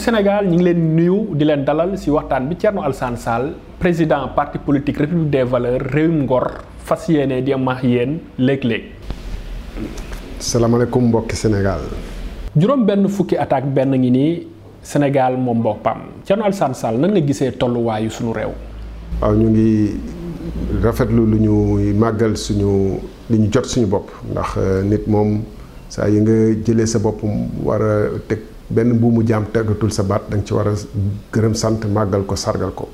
Senegal 0.00 0.48
ñing 0.48 0.64
leen 0.64 0.80
nuyu 0.96 1.36
di 1.36 1.44
leen 1.44 1.68
dalal 1.68 2.00
ci 2.00 2.08
waxtaan 2.08 2.48
bi 2.48 2.56
Thierno 2.56 2.80
Alassane 2.80 3.20
Sall 3.20 3.52
président 3.76 4.24
parti 4.32 4.56
politique 4.56 4.96
république 4.96 5.28
des 5.28 5.44
valeurs 5.44 5.84
réewum 5.92 6.24
ngor 6.24 6.48
fas 6.80 7.04
yéene 7.12 7.44
di 7.44 7.52
am 7.52 7.68
yéen 7.84 8.24
léeg-léeg 8.40 8.99
assalamualaikum 10.40 11.08
bokk 11.12 11.32
Senegal. 11.36 11.80
jurom 12.56 12.84
benn 12.84 13.06
fukki 13.08 13.36
attaque 13.38 13.68
benn 13.70 13.96
ngi 13.96 14.46
Senegal 14.82 15.36
Sénégal 15.38 15.76
pam. 15.84 16.00
ci 16.24 16.32
no 16.36 16.44
alsan 16.44 16.74
sal 16.74 16.98
nan 16.98 17.12
nga 17.12 17.20
gisee 17.20 17.52
wayu 17.60 18.10
sunu 18.10 18.32
rew 18.32 18.52
waaw 19.20 19.34
ñu 19.34 19.48
ngi 19.50 19.70
rafetlu 20.82 21.22
lu 21.26 21.38
ñu 21.38 21.54
magal 21.96 22.36
suñu 22.36 23.00
li 23.30 23.38
ñu 23.38 23.48
jot 23.52 23.64
suñu 23.64 23.86
bop 23.86 24.10
ndax 24.32 24.56
euh, 24.56 24.82
nit 24.84 25.06
mom 25.08 25.42
sa 25.88 26.08
yi 26.08 26.20
nga 26.20 26.34
jëlé 26.64 26.86
sa 26.86 26.98
bop 26.98 27.20
wara 27.64 28.08
tek 28.28 28.40
teg 28.74 28.92
bu 29.00 29.10
mu 29.10 29.22
jam 29.26 29.44
tagatul 29.52 29.92
sa 29.92 30.02
baat 30.02 30.22
dang 30.30 30.42
ci 30.44 30.52
wara 30.54 30.72
gërem 31.32 31.54
sante 31.54 31.86
magal 31.88 32.24
ko 32.26 32.34
sargal 32.36 32.72
ko 32.74 32.88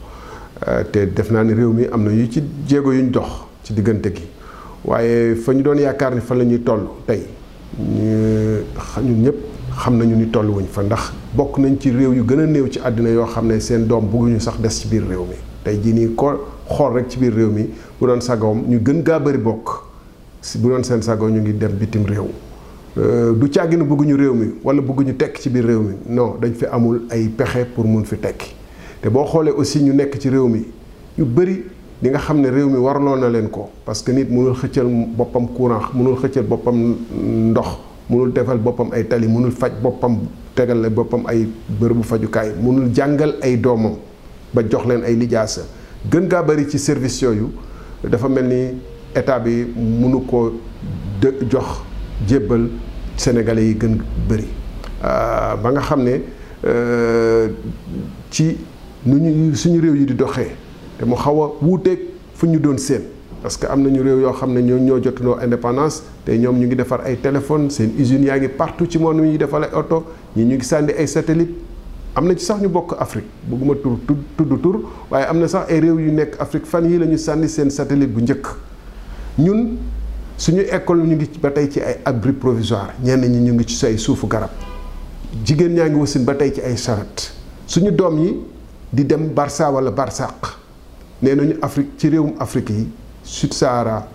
euh, 0.66 0.83
te 0.85 1.07
def 1.07 1.30
na 1.30 1.43
ni 1.45 1.55
rew 1.55 1.73
mi 1.73 1.87
amna 1.87 2.11
yu 2.11 2.29
ci 2.29 2.43
jéego 2.69 2.93
yuñ 2.93 3.11
dox 3.11 3.29
ci 3.63 3.73
digënté 3.75 4.13
gi. 4.15 4.23
waaye 4.87 5.35
fa 5.35 5.53
ñu 5.55 5.63
doon 5.63 5.79
yaakaar 5.79 6.15
ni 6.15 6.21
fa 6.21 6.35
la 6.35 6.45
ñuy 6.45 6.61
toll 6.63 6.85
tey 7.07 7.21
ñun 7.83 9.23
ñëpp 9.23 9.35
xam 9.83 9.99
nañu 9.99 10.15
ni 10.16 10.29
toll 10.30 10.49
wuñ 10.49 10.65
fa 10.71 10.83
ndax 10.85 11.13
bokk 11.35 11.59
nañ 11.59 11.77
ci 11.80 11.91
réew 11.91 12.13
yu 12.15 12.23
gën 12.24 12.41
a 12.41 12.47
néew 12.47 12.69
ci 12.71 12.79
àddina 12.79 13.10
yoo 13.10 13.27
xam 13.27 13.49
ne 13.49 13.59
seen 13.60 13.87
doom 13.87 14.07
bëgguñu 14.07 14.38
sax 14.38 14.59
des 14.60 14.71
ci 14.71 14.87
biir 14.88 15.02
réew 15.07 15.25
mi 15.29 15.35
tey 15.65 15.80
jii 15.83 15.93
nii 15.93 16.15
ko 16.15 16.29
xool 16.69 16.93
rek 16.95 17.09
ci 17.10 17.19
biir 17.19 17.35
réew 17.35 17.49
mi 17.51 17.66
bu 18.01 18.07
doon 18.07 18.21
sagoom 18.21 18.63
ñu 18.69 18.79
gën 18.83 19.02
gaa 19.02 19.19
bëri 19.19 19.38
bokk 19.38 19.69
si 20.41 20.59
bu 20.59 20.69
doon 20.69 20.85
seen 20.85 21.03
sago 21.03 21.29
ñu 21.29 21.41
ngi 21.41 21.55
dem 21.59 21.73
bitim 21.73 22.05
réew 22.07 22.29
euh, 22.99 23.32
du 23.35 23.47
ni 23.77 23.82
bëgguñu 23.82 24.15
réew 24.16 24.35
mi 24.35 24.47
wala 24.63 24.80
bëgguñu 24.80 25.15
tekk 25.16 25.38
ci 25.41 25.51
biir 25.51 25.66
réew 25.66 25.80
mi 25.82 25.95
non 26.15 26.37
dañ 26.41 26.53
fi 26.55 26.65
amul 26.66 27.03
ay 27.10 27.27
pexe 27.27 27.66
pour 27.75 27.85
mun 27.85 28.05
fi 28.05 28.16
tekki 28.16 28.55
te 29.03 29.09
boo 29.09 29.25
xoolee 29.25 29.51
aussi 29.53 29.82
ñu 29.82 29.93
nekk 29.93 30.16
ci 30.21 30.30
réew 30.30 30.47
mi 30.49 30.63
yu 31.19 31.25
bëri 31.25 31.65
di 32.02 32.11
nga 32.13 32.19
xam 32.21 32.41
ne 32.45 32.49
réew 32.51 32.69
mi 32.69 32.77
warloo 32.77 33.16
na 33.16 33.29
leen 33.29 33.49
ko 33.49 33.71
parce 33.85 34.02
que 34.05 34.13
nit 34.13 34.29
mënul 34.29 34.52
xëccal 34.55 34.85
boppam 35.16 35.49
courant 35.57 35.80
mënul 35.95 36.19
xëccal 36.21 36.43
boppam 36.45 36.77
ndox 37.53 37.69
mënul 38.13 38.33
defal 38.33 38.59
boppam 38.59 38.93
ay 38.93 39.05
tali 39.09 39.27
mënul 39.27 39.51
faj 39.53 39.73
boppam 39.83 40.19
tegal 40.55 40.77
la 40.83 40.91
boppam 40.91 41.25
ay 41.27 41.49
bërëbu 41.80 42.03
fajukaay 42.05 42.53
mënul 42.61 42.93
jàngal 42.95 43.37
ay 43.43 43.57
doomam 43.57 43.95
ba 44.53 44.61
jox 44.71 44.85
leen 44.87 45.05
ay 45.05 45.16
lijaasa 45.16 45.63
gën 46.11 46.29
gaa 46.29 46.43
bari 46.43 46.69
ci 46.69 46.77
service 46.79 47.19
yooyu 47.25 47.49
dafa 48.05 48.29
mel 48.29 48.45
ni 48.45 48.60
état 49.16 49.38
bi 49.38 49.65
mënu 49.75 50.21
ko 50.27 50.53
dë 51.23 51.49
jox 51.51 51.81
jébbal 52.29 52.69
sénégalais 53.16 53.65
yi 53.69 53.75
gën 53.75 53.97
bëri 54.29 54.49
euh, 55.03 55.57
ba 55.57 55.73
nga 55.73 55.81
xam 55.81 56.05
ne 56.05 56.21
euh, 56.66 57.49
ci 58.31 58.55
nu 59.07 59.19
ñu 59.19 59.55
suñu 59.57 59.81
réew 59.81 59.97
yi 59.97 60.05
di 60.05 60.15
doxee 60.15 60.65
te 60.99 61.05
mu 61.05 61.16
xaw 61.16 61.43
a 61.43 61.51
wuuteeg 61.61 61.99
fu 62.35 62.47
ñu 62.47 62.59
doon 62.59 62.79
seen 62.79 63.02
parce 63.43 63.57
que 63.59 63.66
am 63.66 63.83
nañu 63.83 64.03
réew 64.03 64.21
yoo 64.21 64.33
xam 64.33 64.53
ne 64.53 64.62
ñoo 64.62 64.78
ñoo 64.78 65.00
jotandoo 65.03 65.37
indépendance 65.44 66.03
te 66.25 66.37
ñoom 66.38 66.59
ñu 66.59 66.66
ngi 66.66 66.75
defar 66.77 67.00
ay 67.05 67.16
téléphone 67.21 67.71
seen 67.71 67.91
usines 67.99 68.27
yaa 68.27 68.38
ngi 68.38 68.49
partout 68.49 68.91
ci 68.91 68.99
monde 68.99 69.21
mi 69.21 69.28
ñuy 69.28 69.37
defal 69.38 69.65
ay 69.65 69.71
oto 69.75 70.05
ñi 70.34 70.44
ñu 70.44 70.55
ngi 70.56 70.65
sànni 70.65 70.93
ay 70.99 71.06
satellite 71.06 71.50
am 72.15 72.27
na 72.27 72.34
ci 72.37 72.44
sax 72.44 72.61
ñu 72.61 72.69
bokk 72.69 72.97
Afrique 72.98 73.26
bëgguma 73.47 73.75
tur 73.75 73.98
tudd 74.37 74.60
tur 74.62 74.82
waaye 75.10 75.26
am 75.26 75.38
na 75.38 75.48
sax 75.48 75.69
ay 75.70 75.81
réew 75.81 75.98
yu 76.00 76.12
nekk 76.12 76.37
Afrique 76.41 76.66
fan 76.66 76.84
yii 76.88 76.99
la 76.99 77.06
ñu 77.06 77.19
sànni 77.19 77.49
seen 77.49 77.70
satellite 77.70 78.09
bu 78.10 78.20
njëkk 78.22 78.47
ñun 79.38 79.76
suñu 80.38 80.62
école 80.72 81.03
ñu 81.04 81.15
ngi 81.15 81.28
ba 81.43 81.50
tey 81.50 81.69
ci 81.70 81.81
ay 81.81 81.99
abri 82.04 82.32
provisoire 82.32 82.93
ñenn 83.04 83.20
ñi 83.20 83.41
ñu 83.50 83.53
ngi 83.54 83.65
ci 83.66 83.75
say 83.76 83.99
suufu 83.99 84.26
garab 84.26 84.50
jigéen 85.44 85.75
ñaa 85.75 85.88
ngi 85.91 85.99
wasin 86.00 86.25
ba 86.25 86.34
tey 86.34 86.53
ci 86.54 86.60
ay 86.62 86.76
charrette 86.76 87.32
suñu 87.66 87.91
doom 87.91 88.19
yi 88.19 88.37
di 88.93 89.04
dem 89.04 89.28
Barça 89.34 89.70
wala 89.70 89.91
Barsaq 89.91 90.65
nee 91.22 91.34
nañu 91.34 91.54
Afrique 91.62 91.99
ci 91.99 92.09
réewum 92.09 92.32
Afrique 92.38 92.71
yi 92.72 92.87
Sud-Sahara 93.22 94.09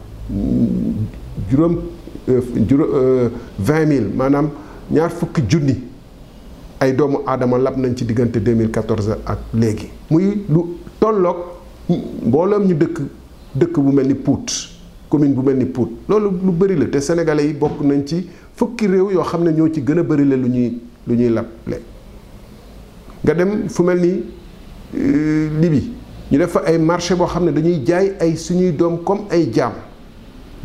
juróom 1.50 1.78
euh, 2.30 2.42
juróom 2.68 2.90
euh, 2.94 3.30
vingt 3.60 3.86
mille 3.86 4.08
maanaam 4.16 4.50
ñaar 4.92 5.10
fukki 5.10 5.42
junni 5.50 5.76
ay 6.80 6.94
doomu 6.94 7.20
aadama 7.28 7.58
lab 7.58 7.78
nañ 7.78 7.96
ci 7.96 8.06
diggante 8.06 8.38
2014 8.40 9.18
ak 9.26 9.40
léegi 9.54 9.88
muy 10.10 10.44
lu 10.50 10.60
tollook 11.00 11.38
mbooloom 11.90 12.68
ñu 12.68 12.74
dëkk 12.78 13.02
dëkk 13.56 13.80
bu 13.80 13.92
mel 13.92 14.08
ni 14.08 14.14
Pout 14.14 14.70
commune 15.10 15.34
bu 15.34 15.42
mel 15.42 15.58
ni 15.58 15.66
Pout 15.66 15.90
loolu 16.10 16.30
lu 16.46 16.52
bëri 16.52 16.76
la 16.76 16.86
te 16.86 17.00
sénégalais 17.00 17.48
yi 17.48 17.54
bokk 17.54 17.82
nañ 17.84 18.06
ci 18.06 18.28
fukki 18.56 18.86
réew 18.88 19.12
yoo 19.12 19.24
xam 19.24 19.44
ne 19.44 19.52
ñoo 19.54 19.70
ci 19.70 19.82
gën 19.82 19.98
a 20.00 20.04
bëri 20.04 20.26
la 20.26 20.36
lu 20.38 20.50
ñuy 20.50 20.78
lu 21.08 21.16
ñuy 21.16 21.30
lab 21.30 21.48
le 21.68 21.78
nga 23.24 23.34
dem 23.34 23.68
fu 23.70 23.82
mel 23.84 24.00
ni 24.02 24.10
euh, 24.96 25.50
Libye 25.62 26.01
ñu 26.32 26.38
def 26.38 26.52
fa 26.54 26.62
ay 26.66 26.78
marché 26.78 27.14
boo 27.14 27.28
xam 27.28 27.46
ne 27.46 27.52
dañuy 27.52 27.84
jaay 27.86 28.14
ay 28.20 28.38
suñuy 28.38 28.72
doom 28.76 29.04
comme 29.04 29.26
ay 29.30 29.52
jaam 29.54 29.74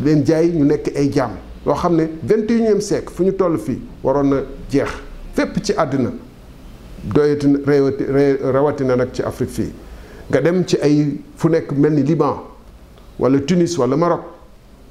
leen 0.03 0.23
jaay 0.25 0.53
ñu 0.53 0.65
nekk 0.65 0.93
ay 0.97 1.11
jaam 1.13 1.33
loo 1.67 1.75
xam 1.75 1.97
ne 1.97 2.05
vingt 2.23 2.49
yu 2.49 2.59
unième 2.59 2.81
seek 2.81 3.11
fu 3.11 3.25
ñu 3.25 3.33
toll 3.35 3.59
fii 3.59 3.81
waroon 4.03 4.31
na 4.31 4.37
jeex 4.71 4.89
fépp 5.35 5.61
ci 5.65 5.73
àddina 5.77 6.11
doyati 7.03 7.49
rawatina 8.47 8.95
nag 8.95 9.09
ci 9.13 9.23
Afrique 9.23 9.51
fii 9.51 9.73
nga 10.31 10.41
dem 10.41 10.65
ci 10.65 10.77
ay 10.81 11.19
fu 11.37 11.49
nekk 11.49 11.73
mel 11.73 11.95
ni 11.95 12.05
Liban 12.05 12.39
wala 13.19 13.41
Tunis 13.41 13.77
wala 13.77 13.97
Maroc 13.97 14.21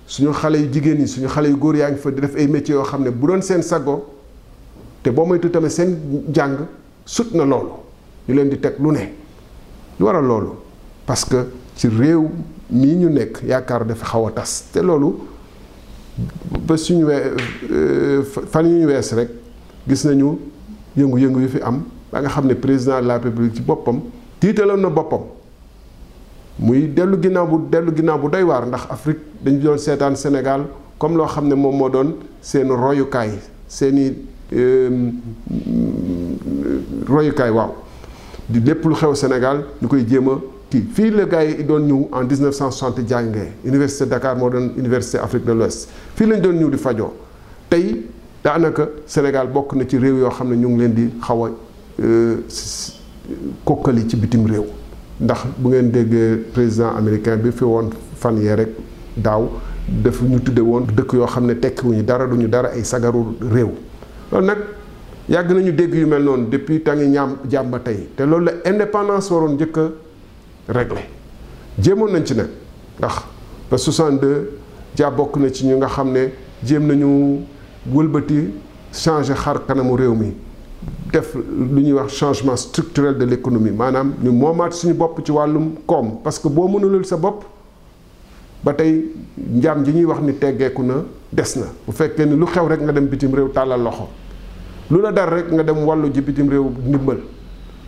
suñu 0.08 0.34
xale 0.34 0.56
yu 0.60 0.70
jigéen 0.74 0.98
ñi 1.00 1.08
suñu 1.08 1.28
xale 1.30 1.48
yu 1.48 1.56
góor 1.58 1.78
yaa 1.78 1.90
ngi 1.92 1.98
fa 2.00 2.10
di 2.12 2.20
def 2.20 2.36
ay 2.36 2.48
métiers 2.48 2.76
yoo 2.76 2.84
xam 2.84 3.02
ne 3.04 3.12
bu 3.12 3.28
doon 3.28 3.42
seen 3.42 3.62
sago 3.62 4.14
te 5.02 5.10
boo 5.10 5.26
moytu 5.26 5.50
tamit 5.50 5.70
seen 5.72 5.96
jàng 6.34 6.58
sut 7.06 7.32
na 7.34 7.46
loolu 7.46 7.70
ñu 8.28 8.36
leen 8.36 8.50
di 8.50 8.60
teg 8.60 8.74
lu 8.80 8.92
ne 8.92 9.10
lu 9.98 10.06
waral 10.06 10.26
loolu 10.26 10.64
parce 11.06 11.24
que 11.26 11.48
ci 11.76 11.88
réew 11.88 12.30
mii 12.70 12.96
ñu 12.96 13.10
nekk 13.10 13.42
yaakaar 13.48 13.86
dafa 13.86 14.06
xaw 14.06 14.28
a 14.28 14.32
tas 14.32 14.64
te 14.72 14.80
loolu 14.82 15.16
ba 16.62 16.78
suñu 16.78 17.06
we 17.06 17.22
euh, 17.72 18.24
fan 18.24 18.64
yu 18.66 18.80
ñu 18.80 18.86
wees 18.88 19.14
rek 19.14 19.30
gis 19.88 20.04
nañu 20.06 20.40
yëngu-yëngu 20.98 21.42
yu 21.42 21.48
fi 21.48 21.58
am 21.62 21.84
ba 22.12 22.22
nga 22.22 22.30
xam 22.30 22.48
ne 22.48 22.54
président 22.56 23.00
de 23.02 23.08
la 23.08 23.18
république 23.20 23.56
ci 23.56 23.62
boppam 23.62 24.00
tiitaloon 24.40 24.78
na 24.82 24.90
boppam 24.90 25.22
muy 26.60 26.88
dellu 26.88 27.22
ginnaaw 27.22 27.46
bu 27.48 27.68
dellu 27.70 27.92
ginnaaw 27.96 28.18
bu 28.18 28.30
doy 28.30 28.44
waar 28.44 28.66
ndax 28.66 28.88
Afrique 28.90 29.20
dañu 29.42 29.60
doon 29.60 29.78
seetaan 29.78 30.16
Sénégal 30.16 30.64
comme 30.98 31.18
loo 31.18 31.28
xam 31.28 31.48
ne 31.48 31.54
moom 31.56 31.76
moo 31.78 31.90
doon 31.90 32.16
seen 32.42 32.70
royukaay 32.72 33.32
seeni 33.68 34.14
euh, 34.54 35.12
royukaay 37.08 37.50
waaw 37.52 37.76
di 38.50 38.60
lépp 38.62 38.86
lu 38.86 38.96
xew 38.96 39.14
Sénégal 39.14 39.66
ñu 39.82 39.88
koy 39.88 40.08
jéem 40.08 40.28
kii 40.76 40.84
fii 40.94 41.10
la 41.12 41.24
gars 41.26 41.50
yi 41.58 41.64
doon 41.64 41.80
ñëw 41.80 42.08
en 42.12 42.24
1960 42.24 43.04
jàngee 43.08 43.52
université 43.66 44.06
Dakar 44.10 44.36
moo 44.38 44.50
doon 44.50 44.70
université 44.78 45.18
Afrique 45.18 45.46
de 45.46 45.54
l'Ouest 45.54 45.90
fii 46.16 46.26
lañ 46.28 46.42
doon 46.42 46.54
ñëw 46.58 46.70
di 46.72 46.78
fajoo 46.78 47.14
tey 47.70 48.06
daanaka 48.44 48.90
Sénégal 49.06 49.48
bokk 49.48 49.74
na 49.74 49.84
ci 49.88 49.98
réew 49.98 50.18
yoo 50.20 50.30
xam 50.30 50.50
ne 50.50 50.56
ñu 50.56 50.70
ngi 50.70 50.80
leen 50.80 50.94
di 50.94 51.10
xaw 51.22 51.46
a 51.46 51.50
euh, 52.02 52.36
kokkali 53.64 54.08
ci 54.10 54.18
bitim 54.18 54.46
réew 54.48 54.66
ndax 55.22 55.42
bu 55.58 55.70
ngeen 55.70 55.92
déggee 55.92 56.38
président 56.54 56.96
américain 56.98 57.38
bi 57.38 57.52
fi 57.52 57.64
woon 57.64 57.90
fan 58.16 58.36
yee 58.38 58.56
rek 58.56 58.70
daaw 59.16 59.50
daf 59.88 60.22
ñu 60.22 60.40
tudde 60.42 60.60
woon 60.60 60.86
dëkk 60.96 61.14
yoo 61.14 61.26
xam 61.26 61.46
ne 61.46 61.54
tekkiwuñu 61.54 62.04
dara 62.04 62.26
duñu 62.28 62.48
dara 62.48 62.70
ay 62.74 62.84
sagaru 62.84 63.22
réew 63.40 63.70
loolu 64.32 64.46
nag 64.46 64.58
yàgg 65.30 65.52
nañu 65.54 65.72
dégg 65.72 65.94
yu 65.96 66.06
mel 66.06 66.24
noonu 66.24 66.48
depuis 66.52 66.82
tangi 66.82 67.08
ñaam 67.08 67.38
jàmba 67.50 67.80
tey 67.80 68.08
te 68.16 68.24
loolu 68.26 68.46
la 68.46 68.52
indépendance 68.70 69.32
waroon 69.32 69.54
njëkk 69.56 69.78
réglé 70.68 71.02
jéemoon 71.80 72.12
nañ 72.12 72.26
ci 72.26 72.36
nag 72.36 72.48
ndax 73.00 73.24
ba 73.70 73.78
62 73.78 74.50
jaa 74.96 75.12
bokk 75.12 75.38
na 75.38 75.50
ci 75.54 75.66
ñu 75.68 75.78
nga 75.78 75.88
xam 75.88 76.12
ne 76.12 76.32
jéem 76.64 76.86
nañu 76.86 77.42
wëlbati 77.94 78.52
changer 78.92 79.36
xar 79.36 79.66
kanamu 79.68 79.96
réew 79.96 80.16
mi 80.16 80.34
def 81.12 81.36
lu 81.36 81.82
ñuy 81.82 81.94
wax 81.94 82.14
changement 82.16 82.56
structurel 82.56 83.18
de 83.18 83.26
l'économie 83.26 83.72
maanaam 83.72 84.14
ñu 84.24 84.32
moomaat 84.32 84.72
suñu 84.74 84.94
bopp 84.94 85.22
ci 85.24 85.32
wàllum 85.32 85.74
koom 85.86 86.20
parce 86.24 86.40
que 86.40 86.48
boo 86.50 86.68
mënulul 86.68 87.06
sa 87.06 87.18
bopp 87.18 87.44
ba 88.64 88.74
tey 88.74 89.06
njaam 89.38 89.84
ji 89.86 89.92
ñuy 89.92 90.06
wax 90.06 90.20
ni 90.22 90.34
teggeeku 90.38 90.84
na 90.84 91.04
des 91.32 91.56
na 91.58 91.66
bu 91.86 91.92
fekkee 91.94 92.26
ni 92.26 92.36
lu 92.36 92.46
xew 92.46 92.68
rek 92.68 92.82
nga 92.82 92.92
dem 92.92 93.06
bitim 93.08 93.34
réew 93.36 93.50
tàllal 93.52 93.82
loxo 93.82 94.08
lu 94.90 95.02
la 95.02 95.12
dar 95.12 95.30
rek 95.32 95.52
nga 95.52 95.64
dem 95.64 95.84
wàllu 95.86 96.10
ji 96.14 96.22
bitim 96.22 96.50
réew 96.50 96.72
ndimbal 96.88 97.18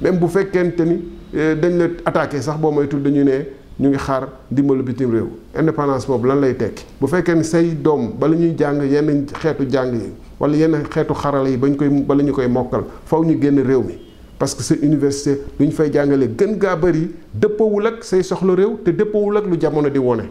même 0.01 0.19
bu 0.19 0.27
fekkente 0.27 0.81
ni 0.85 1.16
Euh, 1.35 1.55
dañ 1.55 1.77
la 1.77 1.85
attaqué 2.05 2.41
sax 2.41 2.57
bo 2.57 2.71
moy 2.71 2.87
tul 2.87 3.01
dañu 3.03 3.21
né 3.21 3.49
ñu 3.77 3.89
ngi 3.89 3.97
xaar 3.97 4.29
dimbalu 4.49 4.81
bitim 4.81 5.11
rew 5.11 5.27
indépendance 5.59 6.07
boobu 6.07 6.25
lan 6.25 6.39
lay 6.39 6.55
tek 6.55 6.85
bu 7.01 7.05
fekké 7.05 7.33
ni 7.35 7.43
say 7.43 7.71
dom 7.81 8.13
ba 8.17 8.29
ñuy 8.29 8.55
jàng 8.57 8.81
yenn 8.89 9.25
xétu 9.41 9.67
jàng 9.69 9.93
yi 9.93 10.13
wala 10.39 10.55
yenn 10.55 10.77
xétu 10.89 11.13
xarala 11.13 11.49
yi 11.49 11.57
bañ 11.57 11.75
koy 11.75 11.89
ba 11.89 12.15
ñu 12.15 12.31
koy 12.31 12.47
mokkal 12.47 12.83
faw 13.05 13.21
ñu 13.25 13.37
génn 13.41 13.59
rew 13.67 13.83
mi 13.83 13.95
parce 14.39 14.55
que 14.55 14.63
c'est 14.63 14.79
université 14.81 15.41
lu 15.59 15.69
fay 15.69 15.91
jàngale 15.91 16.29
gën 16.37 16.57
gaa 16.57 16.77
bëri 16.77 17.11
dëppawul 17.33 17.87
ak 17.87 18.05
say 18.05 18.23
soxla 18.23 18.55
réew 18.55 18.77
te 18.85 18.91
dëppawul 18.91 19.35
ak 19.37 19.45
lu 19.47 19.57
jamono 19.59 19.89
di 19.89 19.99
wone 19.99 20.29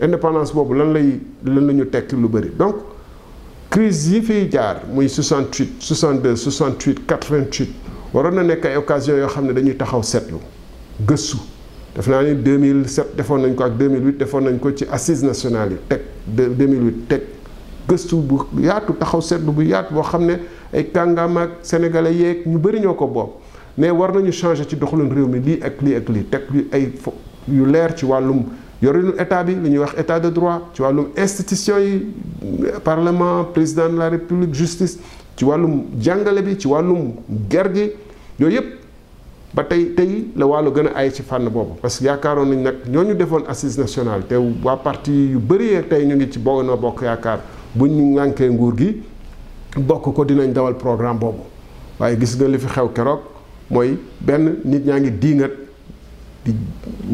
indépendance 0.00 0.54
boobu 0.54 0.72
lan 0.72 0.90
lay 0.94 1.20
lan 1.44 1.66
la 1.66 1.72
ñu 1.74 1.84
tekki 1.84 2.16
lu 2.16 2.28
bëri 2.30 2.48
donc 2.58 2.76
crise 3.68 4.08
yi 4.14 4.22
fiy 4.22 4.48
jaar 4.50 4.84
muy 4.90 5.06
68 5.06 5.76
62 5.82 6.34
68 6.34 7.06
88 7.06 7.70
waroon 8.12 8.42
nek 8.46 8.64
ay 8.64 8.76
occasion 8.76 9.16
yo 9.18 9.28
xam 9.28 9.52
dañuy 9.52 9.76
taxaw 9.76 10.02
setlu 10.02 10.36
gëstu 11.06 11.36
def 11.94 12.06
naa 12.06 12.22
ni 12.22 12.32
2007 12.34 13.16
defoon 13.16 13.38
nañ 13.42 13.54
ko 13.54 13.64
ak 13.64 13.72
2008 13.78 14.16
defoon 14.18 14.40
nañ 14.44 14.58
ko 14.60 14.70
ci 14.72 14.84
assise 14.90 15.22
nationale 15.24 15.76
tek 15.88 16.02
teg 16.34 16.56
2008 16.56 17.08
tek 17.08 17.22
gëstu 17.88 18.16
bu 18.16 18.40
yaatu 18.60 18.94
taxaw 18.98 19.20
setlu 19.20 19.52
bu 19.54 19.62
yaatu 19.62 19.94
bo 19.94 20.02
xam 20.02 20.26
ay 20.72 20.86
kangam 20.92 21.36
ak 21.38 21.50
sénégalais 21.62 22.14
yeeg 22.14 22.46
ñu 22.46 22.58
bari 22.58 22.80
ñoko 22.80 23.06
ko 23.08 23.40
mais 23.76 23.90
war 23.90 24.12
nañu 24.14 24.32
changer 24.32 24.66
ci 24.68 24.76
doxulun 24.76 25.10
réew 25.12 25.26
mi 25.28 25.40
li 25.40 25.60
ak 25.62 25.82
li 25.82 25.94
ak 25.94 26.08
li 26.08 26.24
tek 26.28 26.42
lii 26.50 26.68
ay 26.72 26.92
yu 27.48 27.66
leer 27.66 27.94
ci 27.94 28.06
walum 28.06 28.44
yorinu 28.80 29.12
état 29.18 29.42
bi 29.44 29.54
li 29.54 29.68
ñuy 29.70 29.78
wax 29.80 29.94
état 29.98 30.18
de 30.20 30.30
droit 30.30 30.60
ci 30.72 30.80
wàllum 30.82 31.08
institution 31.16 31.74
yi 31.78 32.04
parlement 32.84 33.44
président 33.44 33.88
de 33.90 33.96
la 33.98 34.08
république 34.08 34.54
justice 34.54 34.98
ci 35.38 35.44
wàllum 35.44 35.84
jàngale 36.02 36.42
bi 36.44 36.58
ci 36.58 36.66
wàllum 36.68 37.10
ger 37.50 37.70
gi 37.74 37.90
yooyu 38.40 38.56
yëpp 38.58 38.66
ba 39.54 39.62
tey 39.64 39.94
tey 39.94 40.24
la 40.36 40.46
wàllu 40.46 40.70
gën 40.72 40.88
a 40.88 40.92
ay 40.98 41.10
ci 41.14 41.22
fànn 41.22 41.48
boobu 41.48 41.76
parce 41.80 41.98
que 42.00 42.04
yaakaaroon 42.06 42.46
nañ 42.48 42.62
nag 42.62 42.74
ñoo 42.88 43.04
ñu 43.04 43.14
defoon 43.14 43.42
assis 43.48 43.78
national 43.78 44.26
te 44.26 44.34
waa 44.34 44.76
parti 44.76 45.12
yu 45.12 45.38
bëri 45.38 45.86
tey 45.88 46.04
ñu 46.04 46.16
ngi 46.16 46.28
ci 46.32 46.38
Benno 46.40 46.76
Bokk 46.76 47.02
Yaakaar 47.02 47.40
buñ 47.74 47.90
ñu 47.92 48.14
nànkee 48.16 48.48
nguur 48.50 48.74
gi 48.76 49.00
bokk 49.76 50.12
ko 50.12 50.24
dinañ 50.24 50.52
dawal 50.52 50.74
programme 50.76 51.18
boobu 51.18 51.44
waaye 52.00 52.18
gis 52.18 52.34
nga 52.36 52.48
li 52.48 52.58
fi 52.58 52.66
xew 52.66 52.88
keroog 52.92 53.20
mooy 53.70 53.96
benn 54.20 54.58
nit 54.64 54.84
ñaa 54.84 54.98
ngi 54.98 55.10
diingat 55.18 55.50
di 56.44 56.54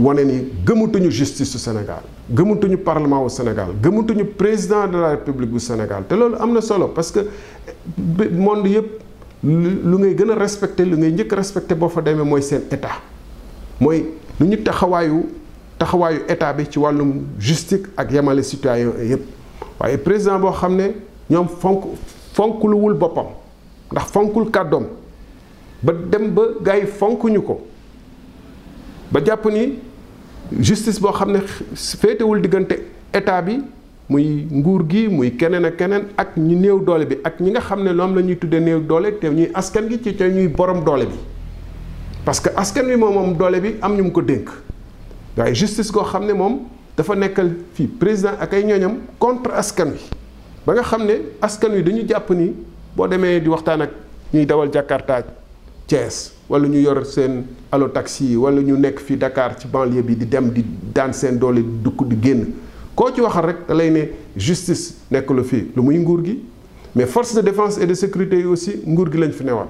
wane 0.02 0.24
ni 0.24 0.44
gëmatuñu 0.64 1.10
justice 1.10 1.44
su 1.44 1.58
Sénégal 1.58 2.02
gëmatuñu 2.30 2.76
parlement 2.82 3.22
wu 3.22 3.28
Sénégal 3.28 3.68
gëmatuñu 3.82 4.24
président 4.24 4.86
de 4.88 4.98
la 4.98 5.08
république 5.10 5.50
bu 5.50 5.58
Sénégal 5.58 6.04
te 6.08 6.14
loolu 6.14 6.36
am 6.38 6.52
na 6.52 6.60
solo 6.60 6.88
parce 6.88 7.10
que 7.12 7.20
monde 8.30 8.68
yëpp 8.68 9.00
lu 9.44 9.98
ngay 9.98 10.14
gën 10.16 10.30
a 10.30 10.34
respecté 10.38 10.84
lu 10.84 10.96
ngay 10.96 11.12
njëkk 11.12 11.32
a 11.32 11.36
respecté 11.36 11.74
boo 11.76 11.88
fa 11.88 12.00
demee 12.02 12.24
mooy 12.24 12.42
seen 12.42 12.62
état 12.72 12.94
mooy 13.80 13.98
lu 14.40 14.46
ñu 14.48 14.56
taxawaayu 14.64 15.26
taxawaayu 15.78 16.20
état 16.28 16.52
bi 16.52 16.66
ci 16.68 16.78
wàllum 16.78 17.10
justice 17.38 17.86
ak 17.96 18.10
yemale 18.12 18.42
citoyen 18.42 18.92
yëpp 19.02 19.22
waaye 19.80 19.98
président 19.98 20.38
boo 20.38 20.50
xam 20.52 20.76
ne 20.76 20.94
ñoom 21.30 21.48
fonk 21.48 21.84
fonkluwul 22.32 22.94
boppam 22.94 23.26
ndax 23.92 24.10
fonkul 24.12 24.50
kàddoom 24.50 24.84
ba 25.82 25.92
dem 25.92 26.30
ba 26.34 26.42
gars 26.62 26.80
yi 26.80 26.86
fonkuñu 26.86 27.42
ko 27.44 27.60
ba 29.12 29.20
jàpp 29.24 29.44
ni 29.46 29.78
justice 30.60 31.00
boo 31.00 31.12
xam 31.12 31.32
ne 31.32 31.38
féetewul 31.74 32.40
diggante 32.40 32.78
état 33.12 33.42
bi 33.42 33.60
muy 34.08 34.46
nguur 34.50 34.86
gi 34.88 35.08
muy 35.08 35.30
keneen 35.36 35.64
ak 35.64 35.76
keneen 35.78 36.04
ak 36.16 36.36
ñu 36.36 36.56
néew 36.58 36.80
doole 36.84 37.06
bi 37.06 37.16
ak 37.24 37.40
ñi 37.40 37.50
nga 37.50 37.60
xam 37.60 37.82
ne 37.82 37.92
loom 37.92 38.14
la 38.14 38.20
ñuy 38.22 38.36
tuddee 38.36 38.60
néew 38.60 38.80
doole 38.86 39.16
te 39.18 39.30
ñuy 39.30 39.48
askan 39.54 39.88
gi 39.88 39.98
ci 40.02 40.14
ca 40.14 40.28
ñuy 40.28 40.48
borom 40.48 40.84
doole 40.84 41.06
bi 41.06 41.16
parce 42.24 42.40
que 42.42 42.50
askan 42.54 42.84
wi 42.86 42.96
moom 42.96 43.14
moom 43.14 43.36
doole 43.36 43.60
bi 43.60 43.74
am 43.80 43.96
ñu 43.96 44.02
mu 44.02 44.12
ko 44.12 44.20
dénk 44.20 44.50
waaye 45.36 45.54
justice 45.54 45.90
goo 45.90 46.02
xam 46.04 46.26
ne 46.26 46.32
moom 46.34 46.58
dafa 46.96 47.14
nekkal 47.14 47.50
fii 47.74 47.86
président 47.86 48.36
ak 48.38 48.52
ay 48.52 48.64
ñooñam 48.64 48.98
contre 49.18 49.52
askan 49.54 49.92
wi 49.92 50.00
ba 50.66 50.74
nga 50.74 50.82
xam 50.82 51.06
ne 51.06 51.14
askan 51.40 51.72
wi 51.72 51.82
dañu 51.82 52.04
jàpp 52.06 52.30
ni 52.30 52.52
boo 52.96 53.08
demee 53.08 53.40
di 53.40 53.48
waxtaan 53.48 53.82
ak 53.82 53.90
ñuy 54.34 54.44
dawal 54.46 54.68
Jakarta 54.70 55.24
Thiès 55.88 56.32
wala 56.48 56.68
ñu 56.68 56.78
yor 56.78 57.06
seen 57.06 57.46
alo 57.72 57.88
taxi 57.88 58.26
yi 58.26 58.36
wala 58.36 58.60
ñu 58.60 58.76
nekk 58.76 59.00
fii 59.00 59.16
Dakar 59.16 59.56
ci 59.58 59.66
banlieue 59.66 60.02
bi 60.02 60.14
di 60.14 60.26
dem 60.28 60.50
di 60.52 60.62
daan 60.92 61.14
seen 61.14 61.38
doole 61.38 61.62
dukk 61.82 62.04
di 62.08 62.16
génn 62.20 62.52
ko 62.94 63.10
ci 63.14 63.20
waxal 63.20 63.44
rek 63.46 63.56
da 63.68 63.74
lay 63.74 63.90
ne 63.90 64.08
justice 64.36 64.94
nekkul 65.10 65.42
fi 65.44 65.66
lu 65.76 65.82
muy 65.82 65.96
nguur 65.98 66.22
gi 66.24 66.38
mais 66.94 67.06
force 67.10 67.34
de 67.34 67.40
défense 67.42 67.76
et 67.78 67.86
de 67.86 67.94
sécurité 67.94 68.36
yi 68.38 68.44
aussi 68.44 68.80
nguur 68.86 69.10
gi 69.12 69.18
lañ 69.18 69.30
fi 69.32 69.44
newal 69.44 69.66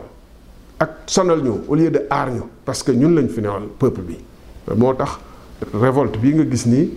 ak 0.79 0.91
sonal 1.06 1.43
ñu 1.43 1.53
au 1.69 1.75
lieu 1.75 1.91
de 1.91 2.03
aar 2.11 2.31
ñu 2.31 2.41
parce 2.65 2.82
que 2.82 2.93
ñun 2.93 3.15
lañ 3.15 3.29
fi 3.29 3.41
newal 3.41 3.62
peuple 3.79 4.03
bi 4.03 4.17
moo 4.76 4.93
tax 4.94 5.19
révolte 5.73 6.19
bi 6.21 6.32
nga 6.35 6.44
gis 6.50 6.67
nii 6.67 6.91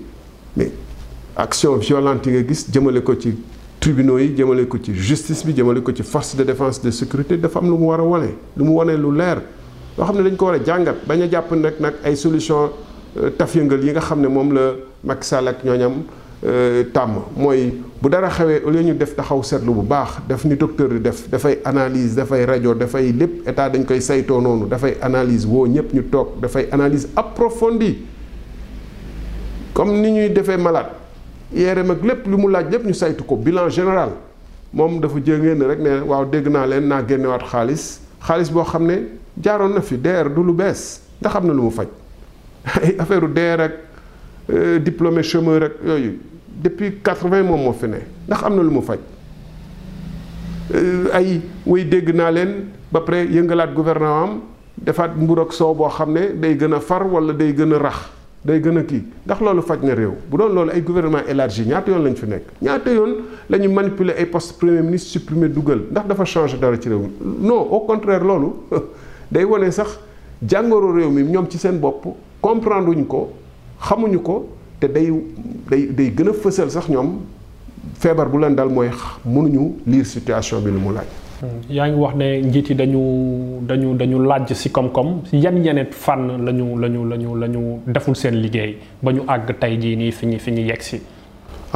mais 0.58 0.72
action 1.36 1.76
violente 1.78 2.26
yi 2.30 2.34
nga 2.42 2.48
gis 2.48 2.66
jëmale 2.70 3.02
ko 3.02 3.16
ci 3.18 3.32
tribunaux 3.80 4.18
yi 4.20 4.36
jëmale 4.36 4.68
ko 4.68 4.78
ci 4.84 4.94
justice 4.94 5.46
bi 5.46 5.54
jëmale 5.56 5.82
ko 5.82 5.94
ci 5.94 6.04
force 6.04 6.36
de 6.36 6.44
défense 6.44 6.82
de 6.82 6.92
sécurité 6.92 7.38
dafa 7.38 7.60
am 7.60 7.66
lu 7.68 7.78
mu 7.78 7.86
war 7.86 8.00
a 8.02 8.04
wane 8.04 8.30
lu 8.58 8.64
mu 8.66 8.72
wane 8.76 8.98
lu 8.98 9.12
leer 9.16 9.42
loo 9.98 10.04
xam 10.06 10.18
ne 10.18 10.24
dañ 10.30 10.36
ko 10.36 10.46
war 10.48 10.56
a 10.56 10.60
jàngat 10.64 11.06
bañ 11.08 11.22
a 11.22 11.28
jàpp 11.30 11.52
nag 11.52 11.74
nag 11.80 11.94
ay 12.04 12.16
solution 12.18 12.70
taf 13.38 13.56
yëngal 13.56 13.84
yi 13.84 13.92
nga 13.92 14.02
xam 14.02 14.22
ne 14.22 14.28
moom 14.28 14.52
la 14.54 14.74
Macky 15.04 15.26
Sall 15.26 15.48
ak 15.48 15.64
ñooñam 15.64 16.04
euh, 16.46 16.84
tàmm 16.94 17.24
mooy 17.36 17.72
bu 18.02 18.10
dara 18.10 18.30
xewee 18.30 18.62
au 18.66 18.72
ñu 18.72 18.94
def 18.94 19.16
taxaw 19.16 19.42
seetlu 19.44 19.74
bu 19.74 19.82
baax 19.82 20.20
def 20.28 20.46
ni 20.46 20.56
docteur 20.56 20.90
di 20.90 21.00
def 21.02 21.28
dafay 21.30 21.58
analyse 21.66 22.16
dafay 22.16 22.46
rajo 22.46 22.74
dafay 22.76 23.12
lépp 23.12 23.48
état 23.48 23.70
dañ 23.70 23.86
koy 23.86 24.00
saytoo 24.02 24.42
noonu 24.42 24.68
dafay 24.68 24.94
analyse 25.02 25.46
woo 25.46 25.66
ñëpp 25.68 25.94
ñu 25.94 26.04
toog 26.12 26.40
dafay 26.42 26.68
analyse 26.72 27.08
approfondie 27.16 27.98
comme 29.74 30.00
ni 30.02 30.12
ñuy 30.12 30.30
defee 30.30 30.58
malaat 30.58 30.92
IRM 31.56 31.92
ak 31.92 32.04
lépp 32.04 32.28
lu 32.28 32.38
mu 32.38 32.48
laaj 32.52 32.70
lépp 32.70 32.86
ñu 32.86 32.94
saytu 32.94 33.24
ko 33.24 33.36
bilan 33.36 33.70
général 33.70 34.10
moom 34.74 35.00
dafa 35.02 35.16
jéngeen 35.24 35.64
rek 35.64 35.80
ne 35.80 36.00
waaw 36.06 36.26
dégg 36.26 36.48
naa 36.50 36.66
leen 36.68 36.88
naa 36.88 37.02
génnewaat 37.08 37.48
xaalis 37.50 38.00
xaalis 38.28 38.52
boo 38.52 38.64
xam 38.64 38.86
ne 38.86 39.02
jaaroon 39.42 39.70
na 39.74 39.82
fi 39.82 39.98
deer 39.98 40.30
du 40.30 40.44
lu 40.44 40.54
bees 40.54 41.00
ndax 41.22 41.36
am 41.36 41.48
na 41.48 41.54
lu 41.54 41.72
faj 41.72 41.88
ay 42.76 42.96
affaire 43.00 43.28
DER 43.28 43.60
ak 43.62 43.74
euh, 44.52 44.80
diplômé 44.80 45.24
chômeur 45.24 45.64
ak 45.64 45.74
yooyu 45.86 46.20
depuis 46.64 46.96
quatre-vingt 47.04 47.44
moom 47.44 47.64
moo 47.68 47.74
fi 47.74 47.88
ne 47.88 48.00
ndax 48.28 48.44
am 48.44 48.56
na 48.56 48.62
lu 48.62 48.70
mu 48.72 48.82
faj 48.82 49.00
euh, 50.76 51.10
ay 51.14 51.42
way 51.66 51.84
dégg 51.86 52.14
naa 52.16 52.32
leen 52.32 52.72
ba 52.92 53.02
pare 53.02 53.24
yëngalaat 53.26 53.74
gouvernement 53.74 54.24
am 54.24 54.40
defaat 54.78 55.16
mbur 55.16 55.42
ak 55.46 55.54
soow 55.54 55.74
boo 55.74 55.88
xam 55.90 56.12
ne 56.14 56.32
day 56.36 56.56
gën 56.56 56.74
a 56.74 56.80
far 56.80 57.08
wala 57.08 57.34
day 57.34 57.54
gën 57.54 57.74
a 57.74 57.80
rax 57.80 58.10
day 58.46 58.60
gën 58.60 58.78
a 58.78 58.84
kii 58.84 59.04
ndax 59.26 59.42
loolu 59.42 59.62
faj 59.64 59.82
na 59.84 59.94
réew 59.96 60.14
bu 60.30 60.38
doon 60.38 60.50
loolu 60.54 60.72
ay 60.74 60.82
gouvernement 60.82 61.26
élargie 61.28 61.66
ñaata 61.66 61.92
yoon 61.92 62.04
lañu 62.04 62.16
fi 62.16 62.26
nekk 62.28 62.44
ñaata 62.62 62.92
yoon 62.92 63.16
lañu 63.50 63.70
ñu 63.70 63.80
ay 64.18 64.26
poste 64.26 64.54
premier 64.60 64.82
ministre 64.84 65.12
supprimer 65.20 65.50
dugal 65.50 65.82
ndax 65.92 66.06
dafa 66.08 66.26
changer 66.26 66.58
dara 66.60 66.78
ci 66.80 66.90
réew 66.90 67.00
mi 67.02 67.48
non 67.48 67.62
au 67.72 67.80
contraire 67.82 68.24
loolu 68.24 68.54
day 69.32 69.44
wane 69.44 69.72
sax 69.72 70.00
jàngoro 70.46 70.94
réew 70.94 71.10
mi 71.12 71.24
ñoom 71.24 71.48
ci 71.50 71.58
seen 71.58 71.80
bopp 71.80 72.06
comprendre 72.48 72.88
wuñ 72.90 73.04
ko 73.04 73.34
xamuñu 73.84 74.20
ko 74.24 74.48
te 74.80 74.88
day 74.88 75.12
day 75.70 75.88
day 75.92 76.10
gën 76.16 76.30
a 76.30 76.34
fësal 76.34 76.72
sax 76.72 76.88
ñoom 76.88 77.20
feebar 78.00 78.30
bu 78.32 78.40
leen 78.40 78.56
dal 78.56 78.70
mooy 78.72 78.88
mënuñu 79.28 79.80
lire 79.86 80.06
situation 80.08 80.62
bi 80.64 80.72
lu 80.72 80.80
mu 80.80 80.94
laaj. 80.96 81.10
Hmm. 81.44 81.60
yaa 81.70 81.90
ngi 81.92 82.00
wax 82.00 82.16
ne 82.16 82.40
njiit 82.48 82.70
yi 82.72 82.76
dañu 82.76 83.04
dañu 83.68 83.96
dañu 84.00 84.24
laaj 84.24 84.54
si 84.54 84.70
koom-koom 84.70 85.24
yan 85.34 85.60
yeneen 85.62 85.88
fànn 85.92 86.46
la 86.46 86.52
ñu 86.54 86.78
la 86.80 86.88
ñu 86.88 87.04
la 87.10 87.18
ñu 87.18 87.36
la 87.38 87.48
ñu 87.50 87.60
deful 87.86 88.16
seen 88.16 88.36
liggéey 88.40 88.78
ba 89.04 89.12
ñu 89.12 89.22
àgg 89.28 89.60
tey 89.60 89.78
jii 89.82 89.96
nii 89.98 90.12
fi 90.12 90.26
ñu 90.28 90.40
fi 90.40 90.52
ñu 90.52 90.62
yegg 90.64 90.82
si. 90.82 91.02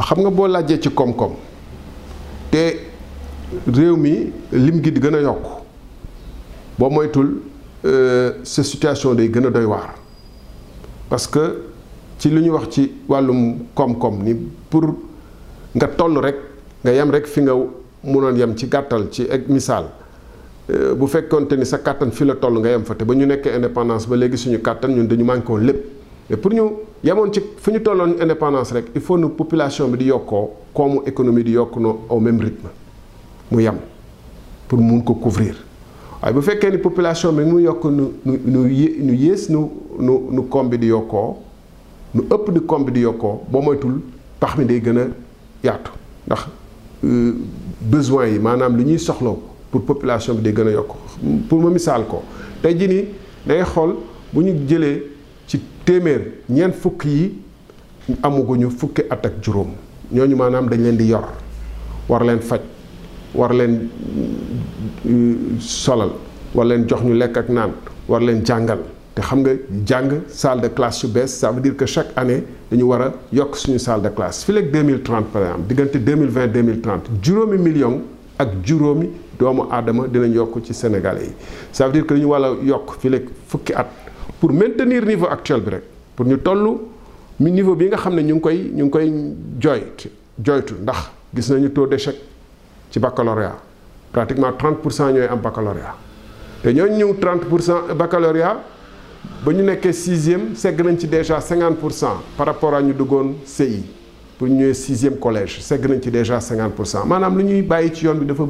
xam 0.00 0.20
nga 0.20 0.30
boo 0.30 0.46
laajee 0.48 0.80
ci 0.80 0.88
koom-koom 0.88 1.32
te 2.50 2.80
réew 3.70 3.96
mi 3.96 4.32
lim 4.52 4.80
gi 4.82 4.90
di 4.90 5.00
gën 5.00 5.14
a 5.16 5.20
yokk 5.20 5.44
boo 6.78 6.88
moytul 6.90 7.42
euh, 7.84 8.36
sa 8.42 8.62
situation 8.64 9.14
day 9.14 9.28
gën 9.28 9.46
a 9.46 9.50
doy 9.50 9.64
waar. 9.66 9.94
parce 11.12 11.26
que 11.28 11.40
ci 12.18 12.30
li 12.32 12.48
wax 12.48 12.70
ci 12.72 12.90
walum 13.06 13.66
kom 13.74 13.98
kom 13.98 14.22
ni 14.24 14.32
pour 14.70 14.94
nga 15.76 15.86
tollu 15.86 16.20
rek 16.22 16.36
nga 16.82 16.90
yam 16.94 17.10
rek 17.10 17.26
fi 17.26 17.42
nga 17.42 17.52
munoon 18.02 18.34
yam 18.34 18.56
ci 18.56 18.66
gattal 18.66 19.10
ci 19.12 19.28
ak 19.30 19.44
misal 19.48 19.90
euh, 20.72 20.94
bu 20.96 21.04
fekkonte 21.06 21.52
ni 21.60 21.66
sa 21.68 21.76
kàttan 21.84 22.12
fi 22.16 22.24
la 22.24 22.32
toll 22.36 22.54
nga 22.64 22.70
yam 22.72 22.84
fa 22.84 22.94
te 22.94 23.04
ba 23.04 23.12
ñu 23.14 23.26
nekkee 23.26 23.52
indépendance 23.54 24.08
ba 24.08 24.16
léegi 24.16 24.38
suñu 24.38 24.62
kàttan 24.62 24.88
ñun 24.96 25.06
dañu 25.06 25.24
manko 25.24 25.58
lepp 25.58 25.84
mais 26.30 26.36
pour 26.38 26.50
ñu 26.50 26.62
yemoon 27.04 27.30
ci 27.30 27.42
fuñu 27.60 27.76
ñu 27.76 27.82
tolloon 27.82 28.14
indépendance 28.18 28.72
rek 28.72 28.86
il 28.94 29.02
faut 29.02 29.18
nu 29.18 29.28
population 29.28 29.88
bi 29.88 29.98
di 29.98 30.04
yokkoo 30.06 30.50
comme 30.72 31.02
économie 31.04 31.44
di 31.44 31.50
yokk 31.50 31.76
no 31.76 32.06
au 32.08 32.18
même 32.20 32.40
rythme 32.40 32.70
mu 33.50 33.60
yam 33.62 33.76
pour 34.66 34.78
mun 34.78 35.02
ko 35.02 35.12
couvrir 35.12 35.56
waaye 36.22 36.34
bu 36.34 36.42
fekkee 36.42 36.70
ni 36.70 36.78
population 36.78 37.32
bi 37.36 37.44
mu 37.44 37.58
yokk 37.60 37.84
nu 37.84 38.12
nu 38.22 38.38
nu 38.46 39.12
yées 39.16 39.48
nu 39.50 39.70
nu 39.98 40.20
nu 40.30 40.42
koom 40.42 40.68
bi 40.68 40.78
di 40.78 40.86
yokkoo 40.86 41.36
nu 42.14 42.22
ëpp 42.30 42.50
di 42.52 42.60
koom 42.66 42.84
bi 42.84 42.92
di 42.92 43.00
yokkoo 43.00 43.40
boo 43.50 43.60
moytul 43.62 43.98
pax 44.38 44.56
mi 44.56 44.64
day 44.64 44.80
gën 44.80 44.98
a 44.98 45.06
yaatu 45.64 45.90
ndax 46.26 46.46
euh, 47.04 47.34
besoin 47.80 48.26
yi 48.28 48.38
maanaam 48.38 48.76
lu 48.76 48.82
ñuy 48.84 48.98
soxlaw 49.00 49.36
pour 49.72 49.80
population 49.82 50.34
bi 50.34 50.42
day 50.42 50.52
gën 50.52 50.68
a 50.68 50.70
yokk 50.70 50.90
pour 51.48 51.60
ma 51.60 51.70
misaal 51.70 52.04
ko 52.06 52.22
tey 52.62 52.74
jii 52.78 52.88
nii 52.88 53.04
day 53.46 53.62
xool 53.64 53.96
bu 54.32 54.42
ñu 54.44 54.54
jëlee 54.68 55.02
ci 55.48 55.58
téeméer 55.84 56.20
ñeent 56.48 56.72
fukk 56.72 57.04
yi 57.04 57.32
amaguñu 58.22 58.70
fukki 58.70 59.02
at 59.10 59.26
ak 59.26 59.40
juróom 59.42 59.72
ñooñu 60.12 60.36
maanaam 60.36 60.68
dañ 60.68 60.78
leen 60.82 60.96
di 60.96 61.06
yor 61.08 61.26
war 62.08 62.22
leen 62.22 62.38
faj 62.38 62.60
war 63.34 63.52
leen 63.52 63.88
mm, 65.04 65.60
solal 65.60 66.10
war 66.54 66.64
leen 66.64 66.86
jox 66.88 67.02
ñu 67.02 67.14
lekk 67.14 67.36
ak 67.38 67.48
naan 67.48 67.72
war 68.08 68.20
leen 68.20 68.44
jàngal 68.44 68.78
te 69.14 69.22
xam 69.22 69.40
nga 69.40 69.52
jàng 69.86 70.20
salle 70.28 70.60
de 70.62 70.68
classe 70.68 71.02
yu 71.02 71.08
bees 71.12 71.28
ça 71.40 71.50
veut 71.50 71.60
dire 71.62 71.74
que 71.76 71.86
chaque 71.86 72.12
année 72.16 72.44
dañu 72.70 72.84
war 72.86 73.02
a 73.02 73.12
yokk 73.32 73.56
suñu 73.56 73.78
salle 73.78 74.02
de 74.02 74.08
classe 74.08 74.44
fii 74.44 74.52
2030 74.54 75.24
par 75.32 75.42
exemple 75.42 75.62
diggante 75.68 75.96
2020 75.96 76.46
2030 76.52 77.10
juróomi 77.22 77.58
million 77.58 78.02
ak 78.38 78.48
juróomi 78.64 79.08
doomu 79.38 79.62
aadama 79.70 80.06
dinañ 80.08 80.34
yokk 80.34 80.62
ci 80.64 80.74
Sénégalais 80.74 81.24
yi 81.24 81.32
ça 81.72 81.86
veut 81.86 81.92
dire 81.92 82.06
que 82.06 82.14
dañu 82.14 82.26
war 82.28 82.44
a 82.44 82.50
yokk 82.62 82.96
fii 83.00 83.08
léegi 83.10 83.28
fukki 83.48 83.72
at 83.74 83.86
pour 84.40 84.52
maintenir 84.52 85.04
niveau 85.06 85.26
actuel 85.26 85.60
bi 85.60 85.70
rek 85.70 85.82
pour 86.16 86.26
ñu 86.26 86.36
toll 86.38 86.76
mi 87.40 87.50
niveau 87.50 87.74
bi 87.74 87.86
nga 87.88 87.96
xam 87.96 88.14
ne 88.14 88.20
ñu 88.22 88.34
ngi 88.34 88.40
koy 88.40 88.70
ñu 88.74 88.84
ngi 88.84 88.90
koy 88.90 89.10
joy 89.58 89.82
joytu 90.44 90.74
ndax 90.82 91.10
gis 91.34 91.48
nañu 91.50 91.68
taux 91.70 91.88
chaque 91.96 92.16
ci 92.92 92.98
baccalauréat 93.00 93.58
pratiquement 94.12 94.52
30 94.52 94.80
pour 94.84 94.92
am 95.00 95.40
baccalauréat 95.40 95.96
té 96.62 96.72
nous 96.74 96.82
avons 96.82 97.14
30 97.14 97.94
baccalauréat 97.96 98.58
bañu 99.44 99.62
nekké 99.64 99.90
6e, 99.90 100.54
c'est 100.54 100.72
nañ 100.76 100.98
ci 100.98 101.08
déjà 101.08 101.40
50 101.40 101.76
par 102.36 102.46
rapport 102.46 102.74
à 102.74 102.82
ñu 102.82 102.92
duggoon 102.92 103.34
CI 103.46 103.82
pour 104.38 104.46
ñu 104.48 104.74
6 104.74 104.74
sixième 104.74 105.16
collège 105.16 105.58
c'est 105.62 105.78
nañ 105.80 106.00
ci 106.02 106.10
déjà 106.10 106.38
50 106.38 107.06
manam 107.06 107.32
nous 107.32 107.40
avons 107.40 107.48
lu 107.48 107.54
ñuy 107.54 107.62
de 107.66 107.94
ci 107.94 108.04
yoon 108.04 108.14
bi 108.16 108.26
dafa 108.26 108.44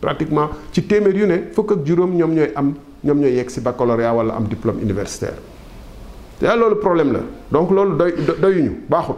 pratiquement 0.00 0.50
ci 0.72 0.82
témer 0.82 1.16
yu 1.16 1.26
né 1.26 1.44
fukk 1.52 1.72
ak 1.72 1.78
juroom 1.84 2.14
ñom 2.14 2.34
ñoy 2.34 2.50
am 2.54 2.74
baccalauréat 3.62 4.14
wala 4.14 4.34
am 4.36 4.44
diplôme 4.48 4.82
universitaire 4.82 5.34
là 6.42 6.56
le 6.56 6.74
problème 6.74 7.12
là 7.12 7.20
donc 7.50 7.70
nous 7.70 7.94
doy 7.96 8.12
doyuñu 8.38 8.82
maintenir. 8.90 9.16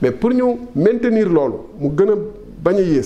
mais 0.00 0.12
pour 0.12 0.30
ñu 0.30 0.44
maintenir 0.76 1.28
nous 1.28 1.66
mu 1.80 1.88
gëna 1.90 2.12
maintenir 2.64 3.02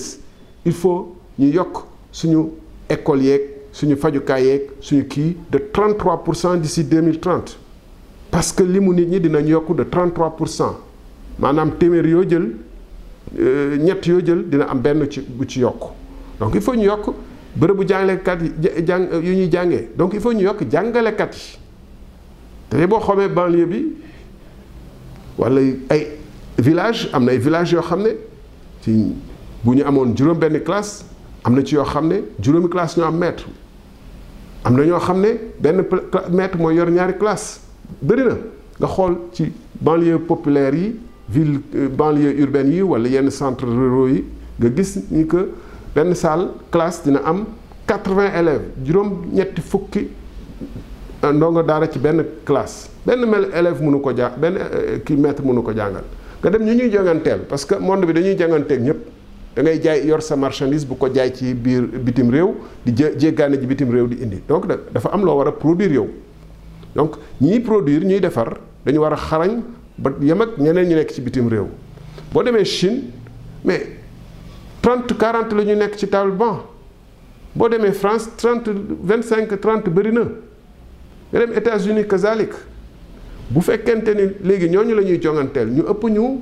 il 0.65 0.71
faut 0.73 1.15
ñu 1.39 1.47
yok 1.47 1.85
suñu 2.11 2.49
école 2.89 3.21
yeeg 3.23 3.41
suñu 3.71 3.95
fajukaay 3.95 4.43
yeeg 4.45 4.61
suñu 4.79 5.05
ki 5.07 5.37
de 5.51 5.57
33 5.71 6.23
d'ici 6.57 6.83
2030 6.83 7.57
parce 8.31 8.51
que 8.51 8.63
limu 8.63 8.95
nit 8.95 9.05
ñi 9.05 9.19
dinañ 9.19 9.45
yokk 9.47 9.75
de 9.75 9.83
33 9.83 10.35
manam 11.39 11.69
cent 11.69 11.73
yo 11.73 11.77
téeméer 11.79 12.07
yoo 12.07 12.23
jël 12.29 12.51
euh, 13.39 13.77
ñett 13.77 14.05
yoo 14.05 14.19
jël 14.25 14.47
dina 14.49 14.65
am 14.69 14.79
benn 14.79 15.05
ci 15.11 15.21
bu 15.21 15.45
ci 15.47 15.59
yok 15.61 15.89
donc 16.39 16.51
il 16.55 16.61
faut 16.61 16.75
ñu 16.75 16.85
yokk 16.85 17.11
bërëbu 17.55 17.87
jàngalekat 17.87 18.37
yi 18.41 18.85
jàng 18.85 19.07
euh, 19.13 19.21
yu 19.21 19.35
ñuy 19.35 19.49
jàngee 19.51 19.89
donc 19.97 20.11
il 20.13 20.21
faut 20.21 20.33
ñu 20.33 20.41
yok 20.43 20.67
jàngalekat 20.71 21.17
kat 21.17 22.77
té 22.77 22.87
bo 22.87 22.99
xomé 22.99 23.27
banlieue 23.27 23.65
bi 23.65 23.87
wala 25.37 25.61
ay 25.89 26.07
village 26.59 27.09
am 27.11 27.25
na 27.25 27.31
ay 27.31 27.37
village 27.37 27.73
yo 27.73 27.81
xamné 27.81 28.17
ci 28.81 29.13
bu 29.65 29.75
amone 29.85 30.15
juroom 30.15 30.37
benn 30.41 30.59
classe 30.65 31.03
am 31.43 31.55
na 31.55 31.61
ci 31.63 31.75
yo 31.75 31.83
ne 32.03 32.67
classe 32.67 32.97
ñu 32.99 33.03
am 33.05 33.17
maître 33.17 33.45
am 34.65 34.75
na 34.75 34.83
ñoo 34.83 34.97
ne 35.15 35.27
benn 35.59 35.83
maître 36.31 36.57
mooy 36.57 36.75
yor 36.75 36.89
ñaari 36.89 37.17
classe 37.17 37.59
bëri 38.01 38.23
na 38.23 38.35
nga 38.79 38.87
xol 38.87 39.17
ci 39.33 39.51
banlieue 39.79 40.19
populaire 40.19 40.75
yi 40.75 40.95
ville 41.29 41.59
euh, 41.75 41.87
banlieue 41.87 42.37
urbaine 42.43 42.71
yi 42.73 42.81
wala 42.81 43.07
yenn 43.07 43.29
centre 43.29 43.65
ruraux 43.65 44.07
yi 44.09 44.25
nga 44.59 44.69
gis 44.75 44.99
ni 45.11 45.25
que 45.25 45.49
benn 45.95 46.13
salle 46.13 46.47
classe 46.71 47.03
dina 47.03 47.21
am 47.25 47.45
80 47.87 48.39
élèves 48.39 48.61
juroom 48.85 49.27
ñetti 49.31 49.61
fukki 49.61 50.07
ndongo 51.31 51.63
dara 51.63 51.87
ci 51.89 51.99
benn 51.99 52.21
classe 52.43 52.89
benn 53.05 53.25
mel 53.25 53.47
élève 53.57 53.81
mënu 53.81 54.01
ko 54.01 54.11
jàng 54.13 54.33
benn 54.37 54.57
euh, 54.57 54.99
ki 55.05 55.15
maître 55.15 55.41
mënu 55.43 55.61
ko 55.63 55.71
jangal 55.71 56.03
nga 56.41 56.49
dem 56.49 56.65
ñu 56.65 56.75
ñuy 56.75 56.89
jangantel 56.91 57.43
parce 57.47 57.63
que 57.63 57.75
monde 57.75 58.05
bi 58.05 58.11
dañuy 58.13 58.35
jànganteeg 58.37 58.81
ñep 58.81 58.97
da 59.55 59.61
ngay 59.61 59.79
jaay 59.81 60.05
yor 60.07 60.21
sa 60.21 60.35
marchandise 60.35 60.85
bu 60.87 60.95
ko 60.97 61.07
jaay 61.13 61.31
ci 61.35 61.53
biir 61.53 61.81
bitim 61.83 62.29
réew 62.31 62.53
di 62.85 62.91
jé 62.95 63.13
jéggaane 63.17 63.59
ji 63.59 63.65
bitim 63.67 63.89
réew 63.91 64.07
di 64.07 64.17
indi 64.23 64.41
donc 64.47 64.65
dafa 64.91 65.09
am 65.13 65.23
loo 65.23 65.35
war 65.37 65.51
produir 65.51 65.91
yow 65.93 66.09
donc 66.95 67.17
ñiy 67.41 67.59
produire 67.59 68.03
ñuy 68.03 68.19
defar 68.19 68.57
dañu 68.83 68.99
war 69.01 69.13
a 69.13 69.15
xarañ 69.17 69.61
ba 69.97 70.11
yem 70.21 70.41
ak 70.41 70.57
ñeneen 70.57 70.87
ñu 70.89 70.95
nekk 70.95 71.11
ci 71.13 71.21
bitim 71.21 71.47
réew 71.49 71.67
boo 72.31 72.41
demee 72.43 72.65
Chine 72.65 73.03
mais 73.63 73.85
30 74.81 75.13
40 75.17 75.55
la 75.55 75.63
ñu 75.63 75.75
nekk 75.75 75.95
ci 75.97 76.07
table 76.09 76.31
banc 76.31 76.61
boo 77.53 77.69
demee 77.69 77.91
France 77.91 78.27
30 78.37 78.63
25 79.01 79.59
30 79.61 79.89
bëri 79.89 80.11
na 80.11 80.21
nga 81.31 81.39
dem 81.45 81.53
États-Unis 81.53 82.05
kazalik 82.07 82.53
bu 83.51 83.61
fekkente 83.61 84.15
ni 84.15 84.31
léegi 84.43 84.67
ñooñu 84.69 84.95
la 84.95 85.03
ñuy 85.03 85.19
jonganteel 85.21 85.69
ñu 85.69 85.83
ëpp 85.83 86.03
ñu 86.09 86.41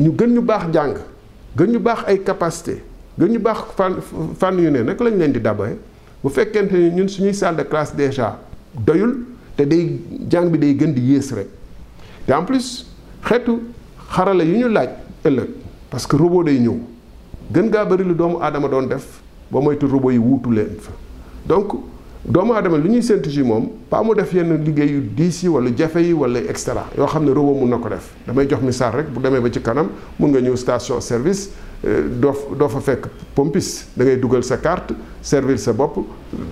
ñu 0.00 0.10
gën 0.18 0.32
ñu 0.34 0.40
baax 0.42 0.70
jàng. 0.72 0.96
gën 1.56 1.66
ñu 1.70 1.78
baax 1.80 1.98
ay 2.06 2.20
capacité 2.22 2.82
gën 3.18 3.28
ñu 3.30 3.38
baax 3.38 3.58
fan 3.76 3.92
fànn 4.38 4.58
yu 4.58 4.70
ne 4.70 4.80
nag 4.82 5.00
lañ 5.00 5.16
leen 5.16 5.32
di 5.32 5.40
dabaye 5.40 5.76
bu 6.22 6.28
fekkente 6.28 6.72
ni 6.76 6.90
ñun 6.90 7.08
suñuy 7.08 7.32
salle 7.34 7.56
de 7.56 7.62
classe 7.68 7.94
déjà 7.94 8.36
doyul 8.74 9.20
te 9.56 9.62
day 9.66 10.00
jàng 10.28 10.50
bi 10.50 10.58
day 10.58 10.74
gën 10.74 10.92
di 10.92 11.00
yées 11.12 11.32
rek 11.32 11.46
te 12.26 12.32
en 12.32 12.44
plus 12.44 12.86
xeetu 13.24 13.58
xarala 14.10 14.42
yu 14.42 14.56
ñu 14.58 14.68
laaj 14.68 14.88
ëllëg 15.24 15.48
parce 15.90 16.06
que 16.06 16.16
robot 16.16 16.42
day 16.44 16.58
ñëw 16.58 16.76
gën 17.52 17.70
gaa 17.70 17.84
bëri 17.84 18.02
lu 18.02 18.14
doomu 18.14 18.38
aadama 18.42 18.68
doon 18.68 18.86
def 18.86 19.20
ba 19.50 19.60
moytu 19.60 19.86
robot 19.86 20.10
yi 20.10 20.18
wuutu 20.18 20.50
leen 20.50 20.74
fa 20.80 20.90
donc 21.46 21.72
doomu 22.26 22.54
aadama 22.54 22.78
li 22.78 22.88
ñuy 22.88 23.02
séntu 23.02 23.28
ci 23.30 23.42
moom 23.42 23.66
pas 23.90 24.02
mu 24.02 24.14
def 24.14 24.32
yenn 24.32 24.56
liggéey 24.64 24.88
yu 24.94 25.00
diis 25.14 25.42
yi 25.42 25.48
wala 25.48 25.68
jafe 25.76 25.98
yi 26.00 26.12
wala 26.12 26.38
et 26.38 26.66
yoo 26.96 27.06
xam 27.06 27.24
ne 27.24 27.32
robot 27.32 27.54
mun 27.60 27.68
na 27.68 27.76
ko 27.76 27.88
def 27.90 28.14
damay 28.26 28.46
jox 28.48 28.62
misaal 28.62 28.92
rek 28.94 29.08
bu 29.12 29.20
demee 29.20 29.40
ba 29.40 29.50
ci 29.52 29.60
kanam 29.60 29.88
mun 30.18 30.28
nga 30.30 30.40
ñëw 30.40 30.56
station 30.56 31.00
service 31.02 31.50
euh, 31.86 32.08
doo 32.16 32.32
doo 32.58 32.68
fa 32.68 32.80
fekk 32.80 33.08
pompiste 33.34 33.90
da 33.94 34.04
ngay 34.04 34.16
dugal 34.18 34.42
sa 34.42 34.56
carte 34.56 34.94
servir 35.20 35.58
sa 35.58 35.72
bopp 35.74 35.98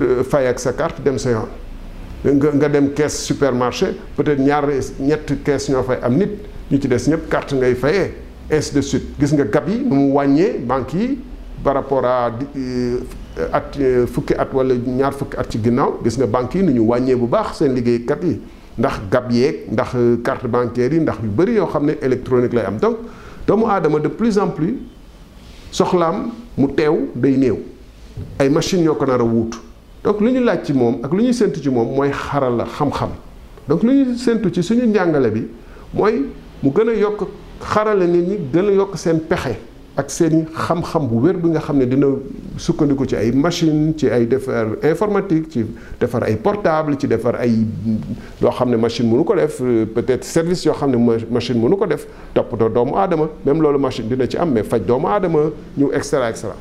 euh, 0.02 0.22
fay 0.24 0.46
ak 0.46 0.60
sa 0.60 0.72
carte 0.74 1.00
dem 1.02 1.16
sa 1.16 1.30
yoon. 1.30 2.38
nga 2.38 2.50
nga 2.52 2.68
dem 2.68 2.90
kees 2.92 3.24
supermarché 3.24 3.94
peut-être 4.14 4.40
ñaar 4.40 4.68
ñetti 5.00 5.36
kees 5.42 5.70
ñoo 5.70 5.82
fay 5.84 5.96
am 6.02 6.14
nit 6.18 6.32
ñu 6.70 6.78
ci 6.80 6.86
des 6.88 7.08
ñëpp 7.08 7.30
carte 7.30 7.54
ngay 7.54 7.74
fayee 7.76 8.12
ainsi 8.50 8.74
de 8.74 8.82
suite 8.82 9.18
gis 9.18 9.32
nga 9.32 9.44
gab 9.44 9.66
yi 9.66 9.78
nu 9.82 9.94
mu 9.94 10.12
wàññee 10.12 10.58
banques 10.58 10.92
yi 10.92 11.18
par 11.64 11.74
rapport 11.74 12.04
à. 12.04 12.30
Euh, 12.58 12.98
at 13.52 13.76
euh, 13.80 14.06
fukki 14.06 14.34
at 14.38 14.48
wala 14.52 14.74
ñaar 14.74 15.12
fukki 15.12 15.36
at 15.38 15.44
ci 15.50 15.58
ginnaaw 15.58 16.00
gis 16.04 16.16
nga 16.18 16.26
banques 16.26 16.54
yi 16.54 16.62
nu 16.62 16.72
ñu 16.72 16.80
wàññee 16.88 17.14
bu 17.14 17.26
baax 17.26 17.58
seen 17.58 17.74
liggéeykat 17.74 18.24
yi 18.24 18.40
ndax 18.78 19.00
gab 19.10 19.30
yeeg 19.32 19.70
ndax 19.72 19.94
euh, 19.94 20.16
carte 20.22 20.46
bancaire 20.48 20.92
yi 20.94 21.00
ndax 21.00 21.16
yu 21.22 21.30
bari 21.30 21.54
yoo 21.54 21.66
xam 21.66 21.86
ne 21.86 21.92
électronique 22.02 22.52
lay 22.52 22.64
am 22.64 22.76
donc 22.78 22.96
doomu 23.46 23.64
aadama 23.66 23.98
de 24.00 24.08
plus 24.08 24.38
en 24.38 24.48
plus 24.48 24.76
soxlaam 25.70 26.28
mu 26.58 26.68
teew 26.72 27.08
day 27.16 27.36
néew 27.36 27.58
ay 28.38 28.50
machines 28.50 28.84
ñoo 28.84 28.96
na 29.00 29.06
nar 29.06 29.20
a 29.22 29.24
wuutu 29.24 29.58
donc 30.04 30.20
lu 30.20 30.30
ñu 30.30 30.40
laaj 30.44 30.62
ci 30.64 30.72
moom 30.74 30.98
ak 31.02 31.12
lu 31.12 31.22
ñuy 31.22 31.32
séntu 31.34 31.60
ci 31.62 31.70
moom 31.70 31.88
mooy 31.96 32.10
xarala 32.10 32.64
xam-xam 32.66 33.10
donc 33.66 33.82
lu 33.82 33.92
ñu 33.94 34.16
séentu 34.16 34.52
ci 34.52 34.62
suñu 34.62 34.86
njàngale 34.86 35.30
bi 35.30 35.46
mooy 35.94 36.26
mu 36.62 36.70
gën 36.70 36.88
a 36.88 36.92
yokk 36.94 37.26
xarala 37.62 38.06
nit 38.06 38.28
ñi 38.28 38.38
gën 38.52 38.68
a 38.68 38.72
yokk 38.72 38.96
seen 38.98 39.20
pexe. 39.20 39.56
ak 39.94 40.08
seen 40.10 40.46
xam-xam 40.56 41.04
bu 41.06 41.20
wér 41.20 41.36
bi 41.36 41.48
nga 41.50 41.60
xam 41.60 41.78
ne 41.78 41.84
dina 41.84 42.06
sukkandiku 42.58 43.04
ci 43.06 43.14
ay 43.16 43.30
machine 43.32 43.92
ci 43.96 44.08
ay 44.08 44.24
defar 44.26 44.66
informatique 44.82 45.50
ci 45.50 45.66
defar 46.00 46.22
ay 46.24 46.36
portable 46.36 46.96
ci 46.98 47.06
defar 47.06 47.36
ay 47.36 47.66
loo 48.40 48.50
xam 48.50 48.70
ne 48.70 48.76
machine 48.76 49.08
mënu 49.10 49.22
ko 49.24 49.34
def 49.36 49.58
peut-être 49.94 50.24
service 50.24 50.64
yoo 50.64 50.72
xam 50.72 50.90
ne 50.92 51.18
machine 51.30 51.60
mënu 51.60 51.76
ko 51.76 51.86
def 51.86 52.06
toppatoo 52.34 52.68
doomu 52.70 52.96
aadama 52.96 53.28
même 53.44 53.60
loolu 53.60 53.78
machine 53.78 54.08
dina 54.08 54.26
ci 54.26 54.38
am 54.38 54.50
mais 54.52 54.62
faj 54.62 54.80
doomu 54.80 55.06
aadama 55.08 55.52
ñëw 55.76 55.92
extra 55.92 56.28
extra 56.30 56.56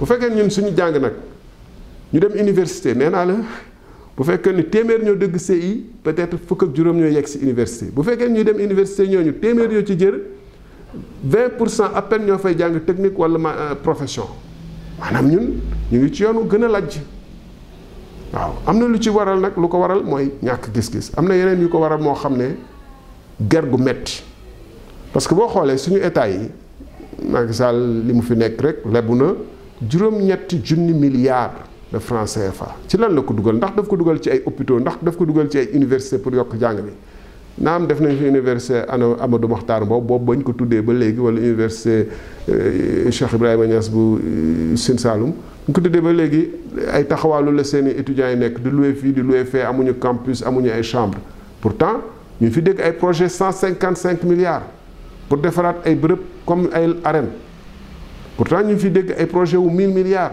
bu 0.00 0.04
fekkee 0.06 0.34
ñun 0.34 0.50
suñu 0.50 0.74
jàng 0.76 0.98
nag 0.98 1.12
ñu 2.12 2.18
dem 2.20 2.32
université 2.40 2.92
nee 2.94 3.08
naa 3.08 3.24
la 3.24 3.36
bu 4.16 4.24
fekkee 4.24 4.52
ni 4.52 4.64
téeméer 4.64 5.00
ñoo 5.04 5.14
dëgg 5.14 5.38
CI 5.38 5.84
peut-être 6.02 6.36
fukk 6.44 6.62
ak 6.64 6.74
juróom 6.74 6.96
ñoo 6.98 7.06
yegg 7.14 7.26
si 7.28 7.38
université 7.38 7.86
bu 7.94 8.02
fekkee 8.02 8.28
ñu 8.28 8.42
dem 8.42 8.58
université 8.58 9.06
ñooñu 9.06 9.32
téeméer 9.34 9.70
ñoo 9.70 9.86
ci 9.86 9.94
jër 9.96 10.33
vingt 11.22 11.48
pour 11.56 11.68
cent 11.70 11.84
à 11.94 12.04
ñoo 12.18 12.38
fay 12.38 12.56
jàng 12.58 12.80
technique 12.84 13.18
wala 13.18 13.38
ma 13.38 13.50
euh, 13.52 13.74
profession 13.82 14.28
maanaam 15.00 15.26
ñun 15.28 15.50
ñu 15.92 15.98
ngi 15.98 16.12
ci 16.14 16.22
yoonu 16.22 16.48
gën 16.48 16.64
a 16.64 16.68
lajj 16.68 17.00
waaw 18.32 18.52
am 18.66 18.78
na 18.78 18.86
lu 18.88 18.98
ci 19.02 19.08
waral 19.10 19.40
nag 19.40 19.52
lu 19.56 19.68
ko 19.68 19.78
waral 19.78 20.02
mooy 20.04 20.32
ñàkk 20.42 20.70
gis-gis 20.72 21.10
am 21.16 21.26
na 21.28 21.34
yeneen 21.36 21.60
yu 21.62 21.68
ko 21.68 21.78
waral 21.78 22.00
moo 22.00 22.14
xam 22.14 22.36
ne 22.36 22.56
ger 23.50 23.66
gu 23.66 23.76
metti 23.82 24.22
parce 25.12 25.26
que 25.26 25.34
boo 25.34 25.48
xoolee 25.48 25.78
suñu 25.78 25.98
état 25.98 26.26
yi 26.28 26.48
Macky 27.28 27.54
Sall 27.54 28.02
li 28.04 28.12
mu 28.12 28.22
fi 28.22 28.34
nekk 28.36 28.60
rek 28.60 28.76
lebu 28.92 29.14
na 29.14 29.34
juróom-ñetti 29.88 30.60
junni 30.62 30.92
milliards 30.92 31.52
de 31.92 31.98
francs 31.98 32.32
CFA 32.34 32.76
ci 32.88 32.96
lan 32.96 33.10
la 33.14 33.22
ko 33.22 33.32
dugal 33.32 33.56
ndax 33.56 33.74
daf 33.76 33.86
ko 33.88 33.96
dugal 33.96 34.20
ci 34.20 34.30
ay 34.30 34.42
hôpitaux 34.44 34.80
ndax 34.80 34.98
daf 35.02 35.16
ko 35.16 35.24
dugal 35.24 35.48
ci 35.50 35.58
ay 35.58 35.68
université 35.74 36.18
pour 36.18 36.34
yokk 36.34 36.56
jàng 36.58 36.82
bi 36.82 36.90
Nous 37.56 37.86
def 37.86 38.00
nañ 38.00 38.16
fi 38.16 38.24
université 38.26 38.82
Amadou 39.20 39.46
Mokhtar 39.48 39.84
bob 39.86 40.04
bob 40.06 40.24
bañ 40.26 40.42
ko 40.42 40.52
euh, 42.50 43.10
Cheikh 43.10 43.32
Ibrahima 43.32 43.66
Niass 43.66 43.88
bu 43.88 44.20
euh, 44.74 44.96
Saloum 44.96 45.32
ko 45.72 45.80
ba 45.80 46.10
ay 46.92 47.06
la 49.84 49.92
campus 49.94 50.42
chambre 50.90 51.18
pourtant 51.60 52.00
ñu 52.40 52.50
fi 52.52 52.60
dégg 52.60 52.96
projet 52.98 53.28
155 53.28 54.24
milliards 54.24 54.62
pour 55.28 55.38
défendre 55.38 55.74
ay 55.86 55.96
comme 56.44 56.68
ay 56.74 56.88
pourtant 58.36 58.62
ñu 58.64 58.76
fi 58.76 58.90
dégg 58.90 59.26
projet 59.28 59.56
wu 59.56 59.70
1000 59.70 59.88
milliards 59.90 60.32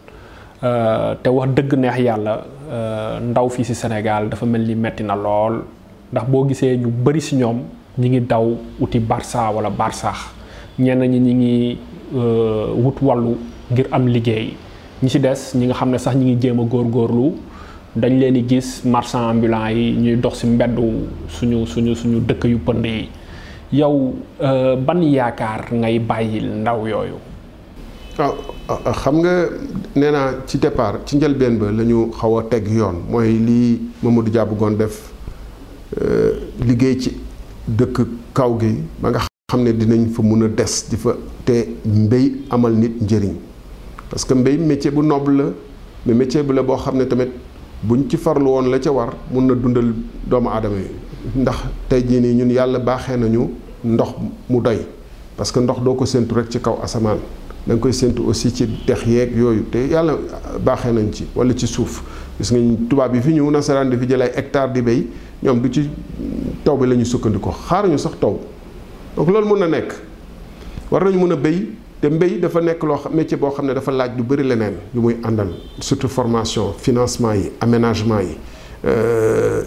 Eh, 0.61 1.17
te 1.25 1.29
wax 1.33 1.49
deug 1.57 1.73
neex 1.73 1.97
yalla 2.05 2.33
eh, 2.69 3.17
ndaw 3.19 3.47
fii 3.49 3.63
ci 3.65 3.73
senegal 3.75 4.27
dafa 4.29 4.45
melni 4.45 4.75
metti 4.77 5.01
na 5.03 5.15
lol 5.17 5.55
ndax 6.13 6.25
bo 6.29 6.43
gisee 6.47 6.77
ñu 6.77 6.91
bari 7.03 7.17
ci 7.21 7.35
ñom 7.35 7.63
ñi 7.97 8.07
ngi 8.09 8.19
daw 8.21 8.45
uti 8.79 8.99
barça 8.99 9.49
wala 9.55 9.69
barça 9.71 10.13
ñen 10.77 10.99
ñi 11.01 11.19
ñi 11.19 11.33
ngi 11.33 11.77
eh, 12.13 12.75
wut 12.77 13.01
walu 13.01 13.37
ngir 13.71 13.87
am 13.91 14.05
liggéey 14.07 14.53
ñi 15.01 15.09
ci 15.09 15.19
dess 15.19 15.55
ñi 15.55 15.65
nga 15.65 15.73
xamne 15.73 15.97
sax 15.97 16.15
ñi 16.15 16.25
ngi 16.25 16.41
jéem 16.41 16.57
gor 16.57 16.67
góorgóorlu 16.69 17.33
dañ 17.97 18.13
leen 18.19 18.33
di 18.35 18.45
gis 18.47 18.83
marchand 18.85 19.29
ambulant 19.31 19.71
yi 19.73 19.95
ñuy 19.97 20.15
dox 20.21 20.33
ci 20.41 20.45
mbeddu 20.47 20.87
suñu 21.27 21.65
suñu 21.65 21.95
suñu 21.95 22.19
dekk 22.21 22.43
yu 22.45 22.59
pënd 22.59 22.85
yi 22.85 23.09
yow 23.71 24.13
ban 24.85 25.01
yaakar 25.01 25.73
ngay 25.73 25.97
bàyyil 25.99 26.45
ndaw 26.61 26.85
yoyu 26.87 27.17
ah, 28.19 28.29
ah, 28.69 28.77
ah, 28.85 28.93
xam 28.93 29.15
nga 29.23 29.33
nee 29.95 30.11
naa 30.11 30.31
ci 30.47 30.57
départ 30.57 30.99
ci 31.05 31.17
njëlbeen 31.17 31.57
ba 31.59 31.71
la 31.71 31.83
ñu 31.83 32.11
xaw 32.19 32.37
a 32.39 32.43
teg 32.43 32.67
yoon 32.71 32.95
mooy 33.09 33.31
lii 33.31 33.79
Mamadou 34.01 34.31
Dia 34.31 34.45
bëggoon 34.45 34.71
def 34.77 35.11
euh, 36.01 36.31
liggéey 36.65 36.97
ci 36.99 37.11
dëkk 37.67 38.07
kaw 38.33 38.57
gi 38.59 38.77
ba 38.99 39.09
nga 39.09 39.19
xam 39.51 39.63
ne 39.63 39.71
dinañ 39.73 40.07
fa 40.13 40.21
mun 40.23 40.43
a 40.43 40.47
des 40.47 40.85
di 40.89 40.95
fa 40.95 41.15
te 41.43 41.67
mbéy 41.85 42.43
amal 42.49 42.73
nit 42.73 43.01
njëriñ 43.01 43.33
parce 44.09 44.23
que 44.23 44.33
mbéy 44.33 44.57
métier 44.57 44.91
bu 44.91 45.01
noble 45.05 45.37
la 45.37 45.45
mais 46.05 46.13
métier 46.13 46.41
bi 46.43 46.53
la 46.53 46.63
boo 46.63 46.77
xam 46.77 46.97
ne 46.97 47.03
tamit 47.03 47.31
buñ 47.83 48.07
ci 48.09 48.15
farlu 48.15 48.45
woon 48.45 48.69
la 48.71 48.79
ca 48.79 48.91
war 48.91 49.09
mun 49.29 49.41
na 49.47 49.55
dundal 49.55 49.93
doomu 50.25 50.47
aadama 50.49 50.75
yi 50.77 50.87
ndax 51.41 51.57
tey 51.89 52.01
jii 52.07 52.21
nii 52.21 52.33
ñun 52.35 52.49
yàlla 52.51 52.79
baaxee 52.79 53.17
nañu 53.17 53.49
ndox 53.83 54.09
mu 54.49 54.61
doy 54.61 54.79
parce 55.35 55.51
que 55.51 55.59
ndox 55.59 55.81
doo 55.83 55.95
ko 55.95 56.05
séntu 56.05 56.33
rek 56.35 56.49
ci 56.49 56.59
kaw 56.61 56.77
asamaan. 56.83 57.17
da 57.67 57.75
koy 57.75 57.91
séntu 57.93 58.27
aussi 58.27 58.51
ci 58.53 58.67
dex 58.87 59.05
yeeg 59.05 59.35
yooyu 59.37 59.61
te 59.71 59.79
yàlla 59.91 60.17
baaxee 60.63 60.91
nañ 60.91 61.11
ci 61.11 61.25
wala 61.35 61.53
ci 61.55 61.67
suuf 61.67 62.01
gis 62.39 62.51
nga 62.51 62.77
tubaab 62.89 63.13
yi 63.15 63.21
fi 63.21 63.31
ñëw 63.33 63.51
nasaraan 63.51 63.89
di 63.89 63.97
fi 63.97 64.07
jël 64.09 64.21
ay 64.23 64.33
di 64.73 64.81
béy 64.81 65.07
ñoom 65.43 65.61
du 65.61 65.71
ci 65.71 65.87
taw 66.63 66.75
bi 66.75 66.87
la 66.87 66.95
ñu 66.95 67.05
sukkandikoo 67.05 67.51
xaaruñu 67.69 67.97
sax 67.99 68.13
taw 68.19 68.39
donc 69.15 69.29
loolu 69.29 69.45
mën 69.47 69.59
na 69.59 69.67
nekk 69.67 69.93
war 70.89 71.03
nañu 71.03 71.17
mun 71.19 71.31
a 71.33 71.35
béy 71.35 71.67
te 72.01 72.09
mbéy 72.09 72.39
dafa 72.39 72.61
nekk 72.61 72.81
loo 72.83 72.97
xam 72.97 73.13
métier 73.13 73.37
boo 73.37 73.51
xam 73.51 73.67
ne 73.67 73.73
dafa 73.75 73.91
laaj 73.91 74.11
lu 74.17 74.23
bëri 74.23 74.43
leneen 74.43 74.73
lu 74.95 74.99
muy 75.01 75.17
àndal 75.23 75.49
surtout 75.81 76.07
formation 76.09 76.73
financement 76.75 77.33
yi 77.33 77.51
aménagement 77.59 78.21
yi 78.21 78.37
euh, 78.87 79.61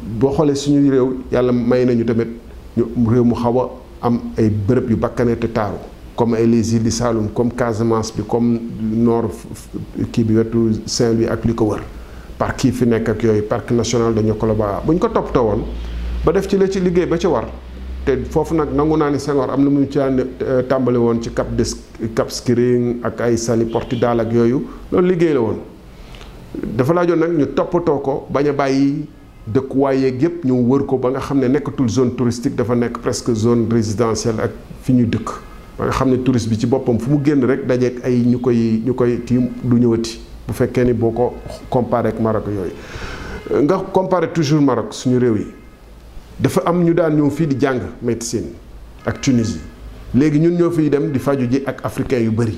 boo 0.00 0.30
xoolee 0.32 0.54
suñu 0.54 0.88
réew 0.90 1.16
yàlla 1.32 1.50
may 1.50 1.84
nañu 1.86 2.04
tamit 2.04 2.28
ñu 2.76 2.84
réew 3.10 3.24
mu 3.24 3.34
xaw 3.34 3.58
a 3.58 4.06
am 4.06 4.20
ay 4.38 4.48
bërëb 4.48 4.90
yu 4.90 4.96
bakkane 4.96 5.34
te 5.36 5.48
taaru 5.48 5.78
comme 6.16 6.34
ay 6.36 6.46
les 6.46 6.74
îles 6.74 7.00
du 7.14 7.28
comme 7.34 7.50
Casamance 7.52 8.12
bi 8.14 8.22
comme 8.22 8.60
nord 8.94 9.30
kii 10.10 10.24
bi 10.24 10.36
wetu 10.36 10.68
Saint-Louis 10.86 11.26
ak 11.28 11.44
li 11.44 11.54
ko 11.54 11.64
wër 11.72 11.82
parc 12.38 12.64
yi 12.64 12.70
fi 12.70 12.84
nekk 12.86 13.08
ak 13.08 13.22
yooyu 13.22 13.42
parc 13.42 13.70
national 13.70 14.14
de 14.14 14.20
Niokolo-Baga 14.22 14.82
bu 14.86 14.92
ñu 14.92 14.98
ko 14.98 15.08
toppatoo 15.08 15.42
woon 15.44 15.64
ba 16.24 16.32
def 16.32 16.46
ci 16.48 16.56
la 16.56 16.68
ci 16.68 16.80
liggéey 16.80 17.06
ba 17.06 17.18
ci 17.18 17.26
war 17.26 17.46
te 18.04 18.16
foofu 18.30 18.54
nag 18.54 18.72
nangu 18.74 18.96
naa 18.96 19.10
ni 19.10 19.18
Senghor 19.18 19.50
am 19.50 19.64
na 19.64 19.70
mu 19.70 19.86
ci 19.90 19.98
euh, 19.98 20.62
tàmbali 20.66 20.96
woon 20.98 21.20
ci 21.22 21.30
Cap 21.32 21.50
des 21.56 21.74
Cap 22.14 22.30
Skirring 22.30 23.00
ak 23.02 23.20
ay 23.20 23.36
Saly 23.36 23.64
Portudal 23.64 24.20
ak 24.20 24.32
yooyu 24.32 24.64
loolu 24.92 25.06
liggéey 25.08 25.34
la 25.34 25.40
woon 25.40 25.58
dafa 26.78 26.92
laajoon 26.94 27.16
nag 27.18 27.36
ñu 27.38 27.46
toppatoo 27.56 27.98
ko 28.00 28.26
bañ 28.30 28.48
a 28.48 28.52
bàyyi 28.52 29.06
dëkkuwaay 29.46 29.98
yeeg 30.00 30.22
yëpp 30.22 30.44
ñu 30.46 30.62
wër 30.70 30.86
ko 30.86 30.96
ba 30.98 31.10
nga 31.10 31.20
xam 31.20 31.40
ne 31.40 31.48
nekkatul 31.48 31.88
zone 31.88 32.14
touristique 32.16 32.54
dafa 32.56 32.74
nekk 32.76 32.98
presque 33.02 33.34
zone 33.34 33.66
résidentielle 33.68 34.40
ak 34.40 34.50
fi 34.82 34.92
ñuy 34.92 35.08
dëkk 35.10 35.52
ba 35.78 35.90
xam 35.90 36.10
ne 36.10 36.22
touriste 36.22 36.48
bi 36.50 36.58
ci 36.58 36.66
boppam 36.66 36.98
fu 36.98 37.10
mu 37.10 37.20
génn 37.24 37.44
rek 37.44 37.66
dajeeg 37.66 37.98
ay 38.04 38.20
ñu 38.24 38.38
koy 38.40 38.82
ñu 38.84 38.94
koy 38.94 39.20
tiim 39.24 39.48
du 39.62 39.76
ñëwati 39.76 40.18
bu 40.46 40.52
fekkee 40.54 40.84
ni 40.84 40.92
boo 40.92 41.10
ko 41.10 41.34
compare 41.68 42.06
ak 42.08 42.20
Maroc 42.20 42.44
yooyu 42.46 43.62
nga 43.64 43.78
compare 43.92 44.30
toujours 44.32 44.62
Maroc 44.62 44.92
suñu 44.94 45.18
réew 45.18 45.36
yi 45.36 45.46
dafa 46.38 46.62
am 46.66 46.84
ñu 46.84 46.94
daan 46.94 47.16
ñëw 47.16 47.30
fii 47.30 47.46
di 47.48 47.56
jàng 47.60 47.80
médecine 48.02 48.52
ak 49.04 49.20
Tunisie 49.20 49.60
léegi 50.14 50.38
ñun 50.38 50.54
ñoo 50.56 50.70
fii 50.70 50.88
dem 50.90 51.10
di 51.10 51.18
faju 51.18 51.48
ji 51.50 51.62
ak 51.66 51.82
africain 51.84 52.20
yu 52.22 52.30
bëri 52.30 52.56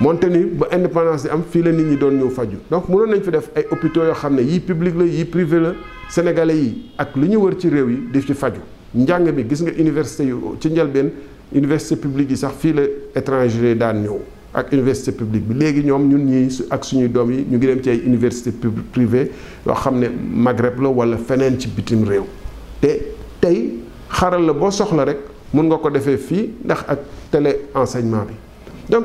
moonte 0.00 0.24
ni 0.24 0.44
ba 0.44 0.68
indépendance 0.72 1.24
di 1.24 1.28
am 1.28 1.42
fii 1.48 1.62
la 1.62 1.70
nit 1.72 1.84
ñi 1.84 1.96
doon 1.98 2.12
ñëw 2.16 2.30
faju 2.30 2.56
donc 2.70 2.88
mënoon 2.88 3.10
nañ 3.10 3.22
fi 3.22 3.30
def 3.30 3.50
ay 3.56 3.66
hôpitaux 3.70 4.04
yoo 4.04 4.14
xam 4.14 4.36
ne 4.36 4.40
yii 4.40 4.60
public 4.60 4.94
la 4.98 5.04
yii 5.04 5.24
privé 5.26 5.60
la 5.60 5.72
sénégalais 6.08 6.56
yi 6.56 6.90
ak 6.96 7.14
lu 7.14 7.28
ñu 7.28 7.36
wër 7.40 7.58
ci 7.58 7.68
réew 7.68 7.90
yi 7.90 7.98
di 8.10 8.22
ci 8.22 8.32
faju 8.32 8.60
njàng 8.94 9.30
mi 9.34 9.44
gis 9.46 9.60
nga 9.62 9.72
université 9.78 10.24
yu 10.24 10.56
ci 10.58 10.70
njëlbeen 10.70 11.10
université 11.52 11.96
publique 11.96 12.30
yi 12.30 12.36
sax 12.36 12.52
fi 12.58 12.72
le 12.72 13.08
étranger 13.14 13.74
da 13.74 13.92
ñëw 13.92 14.18
ak 14.54 14.72
université 14.72 15.12
publique 15.12 15.46
bi 15.46 15.54
légui 15.58 15.82
ñom 15.84 16.08
ñun 16.08 16.24
ñi 16.26 16.48
ak 16.70 16.84
suñu 16.84 17.08
doom 17.08 17.30
yi 17.32 17.46
ñu 17.50 17.56
ngi 17.56 17.66
dem 17.66 17.82
ci 17.82 17.88
ay 17.90 18.02
université 18.06 18.50
privée 18.92 19.30
yo 19.66 19.72
xamné 19.74 20.08
Maghreb 20.30 20.80
la 20.80 20.88
wala 20.88 21.16
fenen 21.16 21.58
ci 21.58 21.68
bitim 21.68 22.04
réew 22.04 22.24
té 22.80 23.14
tay 23.40 23.74
xaral 24.10 24.44
la 24.44 24.52
bo 24.52 24.70
soxla 24.70 25.04
rek 25.04 25.18
mën 25.54 25.62
nga 25.64 25.76
ko 25.76 25.90
défé 25.90 26.16
fi 26.16 26.50
ndax 26.64 26.84
ak 26.86 26.98
télé 27.30 27.56
enseignement 27.74 28.24
bi 28.24 28.34
donc 28.92 29.04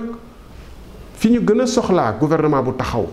fi 1.15 1.29
ñu 1.32 1.41
gëna 1.45 1.65
soxla 1.65 2.15
gouvernement 2.19 2.62
bu 2.63 2.71
taxaw 2.77 3.08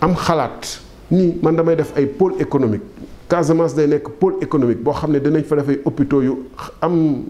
am 0.00 0.14
xalaat 0.14 0.80
ni 1.10 1.34
man 1.42 1.56
damay 1.56 1.76
def 1.76 1.92
ay 1.96 2.06
pôle 2.06 2.34
économique 2.38 2.82
Casamance 3.28 3.74
day 3.74 3.86
nek 3.86 4.04
pôle 4.20 4.36
économique 4.40 4.82
bo 4.82 4.92
xamné 4.92 5.18
dañ 5.20 5.32
dinañ 5.32 5.44
fa 5.44 5.56
def 5.56 5.68
ay 5.68 5.80
hôpitaux 5.84 6.22
yu 6.22 6.32
am 6.80 7.22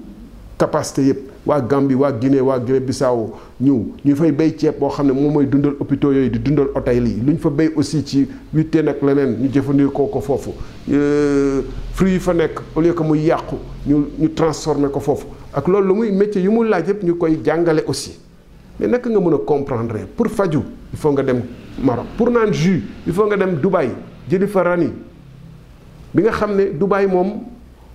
capacité 0.59 1.03
yëpp 1.07 1.31
wa 1.47 1.61
Gambie 1.61 1.95
wa 1.95 2.11
Guinée 2.13 2.41
wa 2.41 2.59
Guinée 2.59 2.81
Bissau 2.81 3.33
ñu 3.61 3.93
ñu 4.05 4.15
fay 4.17 4.33
béy 4.33 4.55
ceeb 4.59 4.75
bo 4.79 4.89
xamné 4.91 5.15
ne 5.15 5.31
moy 5.31 5.47
dundal 5.47 5.75
hôpitaux 5.79 6.13
yoy 6.13 6.29
di 6.29 6.39
dundal 6.39 6.67
hôtel 6.75 7.07
yi 7.07 7.21
luñ 7.25 7.39
fa 7.39 7.49
béy 7.49 7.71
aussi 7.77 8.03
ci 8.05 8.29
huitaine 8.53 8.89
ak 8.89 9.01
lenen 9.03 9.37
ñu 9.41 9.49
jëfandikoo 9.53 10.07
ko 10.07 10.21
foofu 10.21 10.51
euh, 10.93 11.63
fruits 11.95 12.11
yi 12.15 12.19
fa 12.19 12.35
nek 12.35 12.59
au 12.75 12.81
lieu 12.81 12.93
que 12.93 13.03
muy 13.03 13.21
yàqu 13.21 13.55
ñu 13.87 14.07
ñu 14.19 14.33
transformer 14.35 14.91
ko 14.91 14.99
fofu 15.01 15.27
ak 15.55 15.69
loolu 15.69 15.87
lu 15.87 15.95
muy 15.95 16.13
métier 16.13 16.43
yu 16.43 16.51
mu 16.51 16.65
laaj 16.67 16.89
yëpp 16.89 17.03
ñu 17.05 17.15
koy 17.15 17.39
aussi 17.87 18.19
mais 18.81 18.89
nak 18.89 19.07
nga 19.07 19.21
mëna 19.21 19.39
comprendre 19.47 19.95
pour 20.17 20.27
faju 20.27 20.61
il 20.93 20.99
faut 20.99 21.13
nga 21.13 21.23
dem 21.23 21.43
Maroc 21.83 22.07
pour 22.17 22.31
naan 22.31 22.53
jus 22.53 22.83
il 23.07 23.13
faut 23.13 23.27
nga 23.27 23.37
dem 23.37 23.55
Dubaï 23.61 23.91
jëli 24.29 24.47
fa 24.49 24.65
rani 24.65 24.89
bi 26.13 26.23
nga 26.23 26.33
xamné 26.33 26.73
dubai 26.79 27.07
Dubaï 27.07 27.33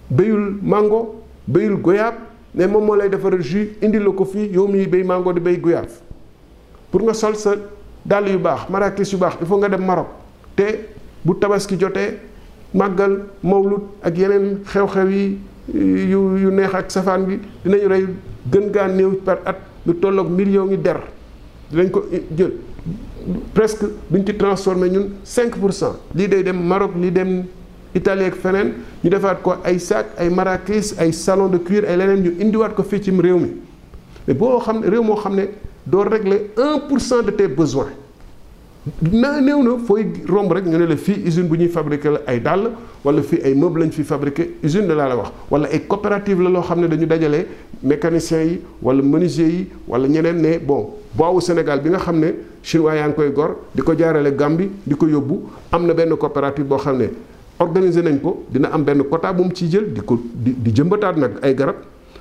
beuyul 0.10 0.60
mango 0.64 1.16
beuyul 1.48 1.76
goyab 1.82 2.16
ne 2.56 2.66
mom 2.68 2.86
mo 2.86 2.96
lay 2.96 3.10
defal 3.10 3.40
jus 3.42 3.72
indi 3.82 3.98
la 4.00 4.12
ko 4.12 4.26
fii 4.26 4.50
yow 4.54 4.68
bay 4.88 5.04
mango 5.04 5.34
di 5.34 5.40
bay 5.40 5.58
guyaf 5.58 6.02
pour 6.92 7.02
nga 7.02 7.14
sol 7.14 7.36
sa 7.36 7.56
dal 8.06 8.28
yu 8.30 8.38
bax 8.38 8.70
marrakech 8.70 9.12
yu 9.12 9.18
bax 9.18 9.38
il 9.42 9.48
faut 9.48 9.58
nga 9.58 9.70
dem 9.70 9.84
Maroc 9.84 10.08
te 10.56 10.86
bu 11.26 11.34
tabaski 11.40 11.78
joté 11.80 12.18
magal 12.74 13.24
mawlud 13.44 13.82
ak 14.04 14.18
yenen 14.18 14.60
xew-xew 14.66 15.10
yi 15.10 15.38
yu 16.10 16.38
yu 16.38 16.52
neex 16.52 16.74
ak 16.74 16.92
safan 16.92 17.20
bi 17.26 17.40
dinañ 17.66 17.88
ray 17.90 18.06
gën 18.52 18.70
ga 18.72 18.88
new 18.88 19.14
par 19.26 19.40
at 19.46 19.58
lu 19.86 19.94
tolok 19.96 20.30
million 20.30 20.70
yi 20.70 20.78
der 20.78 21.02
dinañ 21.72 21.90
ko 21.92 22.06
jël 22.38 22.54
presque 23.54 23.86
buñ 24.12 24.24
ci 24.26 24.36
transformer 24.38 24.90
ñun 24.90 25.10
5 25.24 25.56
li 26.14 26.28
day 26.28 26.44
dem 26.44 26.60
Maroc 26.62 26.92
li 26.96 27.12
dem 27.12 27.46
Italie 27.96 28.26
ak 28.28 28.36
feneen 28.36 28.74
ñu 29.04 29.10
defaat 29.10 29.42
ko 29.44 29.56
ay 29.64 29.80
sac 29.80 30.06
ay 30.18 30.30
maraîchers 30.30 30.96
ay 30.98 31.14
salon 31.14 31.48
de 31.50 31.58
cuir 31.60 31.86
ay 31.88 31.96
leneen 31.98 32.24
ñu 32.24 32.32
indiwaat 32.40 32.74
ko 32.76 32.84
fii 32.84 33.02
ci 33.04 33.12
réew 33.12 33.38
mi 33.38 33.52
mais 34.28 34.34
boo 34.34 34.60
xam 34.60 34.82
ne 34.82 34.88
réew 34.90 35.04
moo 35.04 35.16
xam 35.16 35.36
ne 35.36 35.44
doo 35.86 36.02
régler 36.04 36.50
un 36.58 36.80
pour 36.80 37.00
cent 37.00 37.22
de 37.22 37.30
tes 37.32 37.48
besoins 37.48 37.90
na 39.02 39.40
néew 39.42 39.62
na 39.62 39.78
fooy 39.86 40.08
romb 40.28 40.52
rek 40.52 40.66
ñu 40.66 40.76
ne 40.78 40.86
la 40.88 40.98
fii 40.98 41.24
usine 41.28 41.48
bu 41.48 41.56
ñuy 41.56 41.68
fabriquer 41.70 42.12
la 42.14 42.20
ay 42.26 42.40
dàll 42.42 42.72
wala 43.06 43.22
fii 43.22 43.42
ay 43.44 43.54
meubles 43.54 43.84
lañ 43.84 43.92
fi 43.92 44.04
fabriquer 44.04 44.50
usine 44.64 44.88
la 44.88 45.08
la 45.08 45.16
wax 45.16 45.32
wala 45.52 45.68
ay 45.72 45.86
coopérative 45.88 46.42
la 46.42 46.50
loo 46.50 46.64
xam 46.64 46.82
ne 46.82 46.88
dañu 46.88 47.06
dajale 47.06 47.46
mécaniciens 47.84 48.44
yi 48.46 48.62
wala 48.82 49.04
menuisier 49.04 49.48
yi 49.48 49.68
wala 49.88 50.08
ñeneen 50.08 50.42
ne 50.42 50.58
bon 50.58 50.96
boawu 51.16 51.40
Sénégal 51.42 51.80
bi 51.82 51.90
nga 51.92 52.00
xam 52.00 52.20
ne 52.20 52.28
chinois 52.64 52.96
yaa 52.96 53.08
ngi 53.08 53.14
koy 53.16 53.32
gor 53.32 53.58
di 53.76 53.84
ko 53.84 53.94
jaarale 53.96 54.34
Gambie 54.36 54.70
di 54.84 54.96
ko 54.96 55.06
yóbbu 55.06 55.44
am 55.72 55.86
na 55.86 55.94
benn 55.94 56.16
coopérative 56.18 56.64
boo 56.68 56.78
xam 56.78 56.98
ne 56.98 57.10
organiser 57.64 58.04
nañ 58.04 58.20
ko 58.20 58.44
dina 58.52 58.70
am 58.72 58.84
ben 58.84 59.04
quota 59.10 59.32
bu 59.34 59.44
mu 59.46 59.52
ci 59.56 59.66
jël 59.72 59.92
di 59.94 60.02
ko 60.02 60.20
di 60.36 60.72
jëmbataat 60.72 61.16
nag 61.18 61.32
ay 61.42 61.54
garab 61.56 61.76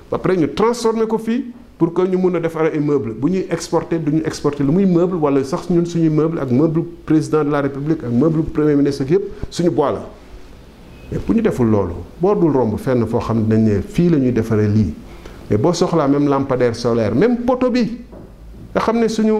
ba 0.09 0.17
pare 0.17 0.35
ñu 0.37 0.47
transformer 0.55 1.05
ko 1.07 1.17
fi 1.17 1.43
pour 1.77 1.93
que 1.93 2.01
ñu 2.07 2.17
mëna 2.17 2.37
a 2.37 2.41
defar 2.41 2.65
ay 2.71 2.79
meubles 2.79 3.13
bu 3.13 3.27
ñuy 3.29 3.45
exporter 3.51 3.99
du 3.99 4.11
ñu 4.13 4.21
exporter 4.25 4.65
lu 4.65 4.71
muy 4.71 4.85
meuble 4.85 5.17
wala 5.19 5.43
sax 5.43 5.69
ñun 5.69 5.85
suñu 5.85 6.09
meuble 6.11 6.39
ak 6.39 6.49
meuble 6.51 6.83
président 7.05 7.43
de 7.43 7.51
la 7.51 7.61
république 7.61 8.03
ak 8.03 8.11
meuble 8.11 8.43
premier 8.43 8.75
ministre 8.75 9.05
yëpp 9.09 9.23
suñu 9.49 9.69
bois 9.71 9.91
la 9.91 10.03
mais 11.11 11.19
bu 11.19 11.33
ñu 11.35 11.41
deful 11.41 11.67
loolu 11.69 11.93
boo 12.19 12.35
dul 12.35 12.51
romb 12.55 12.77
fenn 12.77 13.05
foo 13.05 13.19
xam 13.19 13.45
dañ 13.47 13.59
ne 13.63 13.81
fii 13.81 14.09
la 14.09 14.17
ñuy 14.17 14.31
defaree 14.31 14.67
lii 14.67 14.93
mais 15.49 15.57
boo 15.57 15.73
soxlaa 15.73 16.07
même 16.07 16.27
lampadaire 16.27 16.75
solaire 16.75 17.13
même 17.15 17.39
poteau 17.39 17.69
bi 17.69 17.99
nga 18.73 18.81
xam 18.81 18.99
ne 18.99 19.07
suñu 19.07 19.33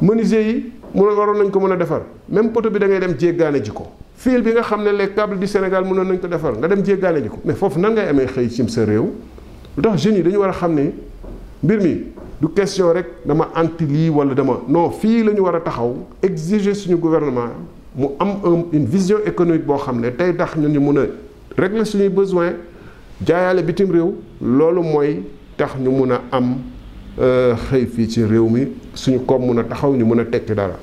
menuisier 0.00 0.42
yi 0.42 0.72
mun 0.94 1.12
waroon 1.16 1.38
nañ 1.42 1.50
ko 1.50 1.60
mën 1.60 1.72
a 1.72 1.76
defar 1.76 2.02
même 2.28 2.52
poteau 2.52 2.70
bi 2.70 2.78
da 2.78 2.86
ngay 2.86 3.00
dem 3.00 3.14
jéggaane 3.18 3.62
ji 3.62 3.70
ko 3.70 3.86
fil 4.20 4.42
bi 4.44 4.52
nga 4.52 4.62
xamné 4.62 4.92
les 4.92 5.08
câbles 5.08 5.38
du 5.40 5.46
Sénégal 5.46 5.82
mënoon 5.84 6.04
nañ 6.04 6.18
ko 6.20 6.26
defar 6.28 6.52
nga 6.52 6.68
dem 6.68 6.84
jéggaane 6.84 7.22
ji 7.22 7.28
ko 7.30 7.40
mais 7.42 7.54
foofu 7.56 7.80
nan 7.80 7.94
ngay 7.94 8.08
amé 8.08 8.26
xey 8.26 8.50
ci 8.50 8.68
sa 8.68 8.84
réew 8.84 9.08
lu 9.76 9.80
tax 9.82 9.96
jeunes 10.02 10.16
yi 10.18 10.22
dañu 10.22 10.36
wara 10.38 10.52
xamné 10.52 10.92
mbir 11.64 11.80
mi 11.82 12.00
du 12.38 12.48
question 12.54 12.92
rek 12.92 13.06
dama 13.24 13.48
anti 13.54 13.86
li 13.86 14.10
wala 14.10 14.34
dama 14.34 14.60
non 14.68 14.90
fi 14.90 15.22
lañu 15.24 15.40
wara 15.42 15.60
taxaw 15.60 15.96
exiger 16.22 16.74
suñu 16.74 16.96
gouvernement 17.00 17.48
mu 17.96 18.08
am 18.18 18.36
une 18.74 18.84
vision 18.84 19.16
économique 19.24 19.64
bo 19.64 19.76
xamné 19.78 20.12
tay 20.14 20.36
tax 20.36 20.54
ñun 20.54 20.68
ñu 20.68 20.80
mëna 20.80 21.00
a 21.00 21.04
régler 21.56 21.86
suñu 21.86 22.10
besoin 22.10 22.52
jaayaale 23.26 23.62
bitim 23.62 23.90
réew 23.90 24.14
lolu 24.42 24.82
moy 24.82 25.22
tax 25.56 25.78
ñu 25.80 25.88
mëna 25.90 26.20
am 26.30 26.58
euh 27.18 27.54
xey 27.70 27.86
fi 27.86 28.06
ci 28.10 28.22
réew 28.22 28.46
mi 28.50 28.68
suñu 28.94 29.20
kom 29.24 29.46
mëna 29.48 29.64
taxaw 29.64 29.94
ñu 29.96 30.04
mëna 30.04 30.26
tekki 30.26 30.52
dara 30.54 30.76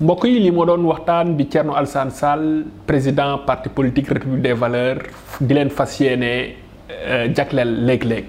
mbokk 0.00 0.24
yi 0.24 0.40
li 0.42 0.50
mo 0.50 0.64
doon 0.66 0.84
waxtaan 0.90 1.36
di 1.38 1.44
Thierno 1.46 1.74
Sall 1.86 2.64
président 2.86 3.38
parti 3.46 3.68
politique 3.68 4.08
République 4.10 4.42
des 4.42 4.52
valeurs 4.54 5.02
di 5.40 5.54
len 5.54 5.70
fassiyene 5.70 6.22
yéene 6.26 6.54
euh, 7.06 7.34
jagleel 7.34 7.86
léeg 7.86 8.24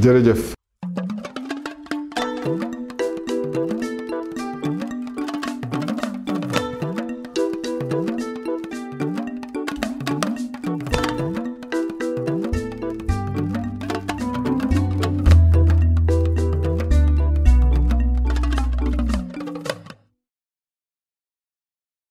jere 0.00 0.55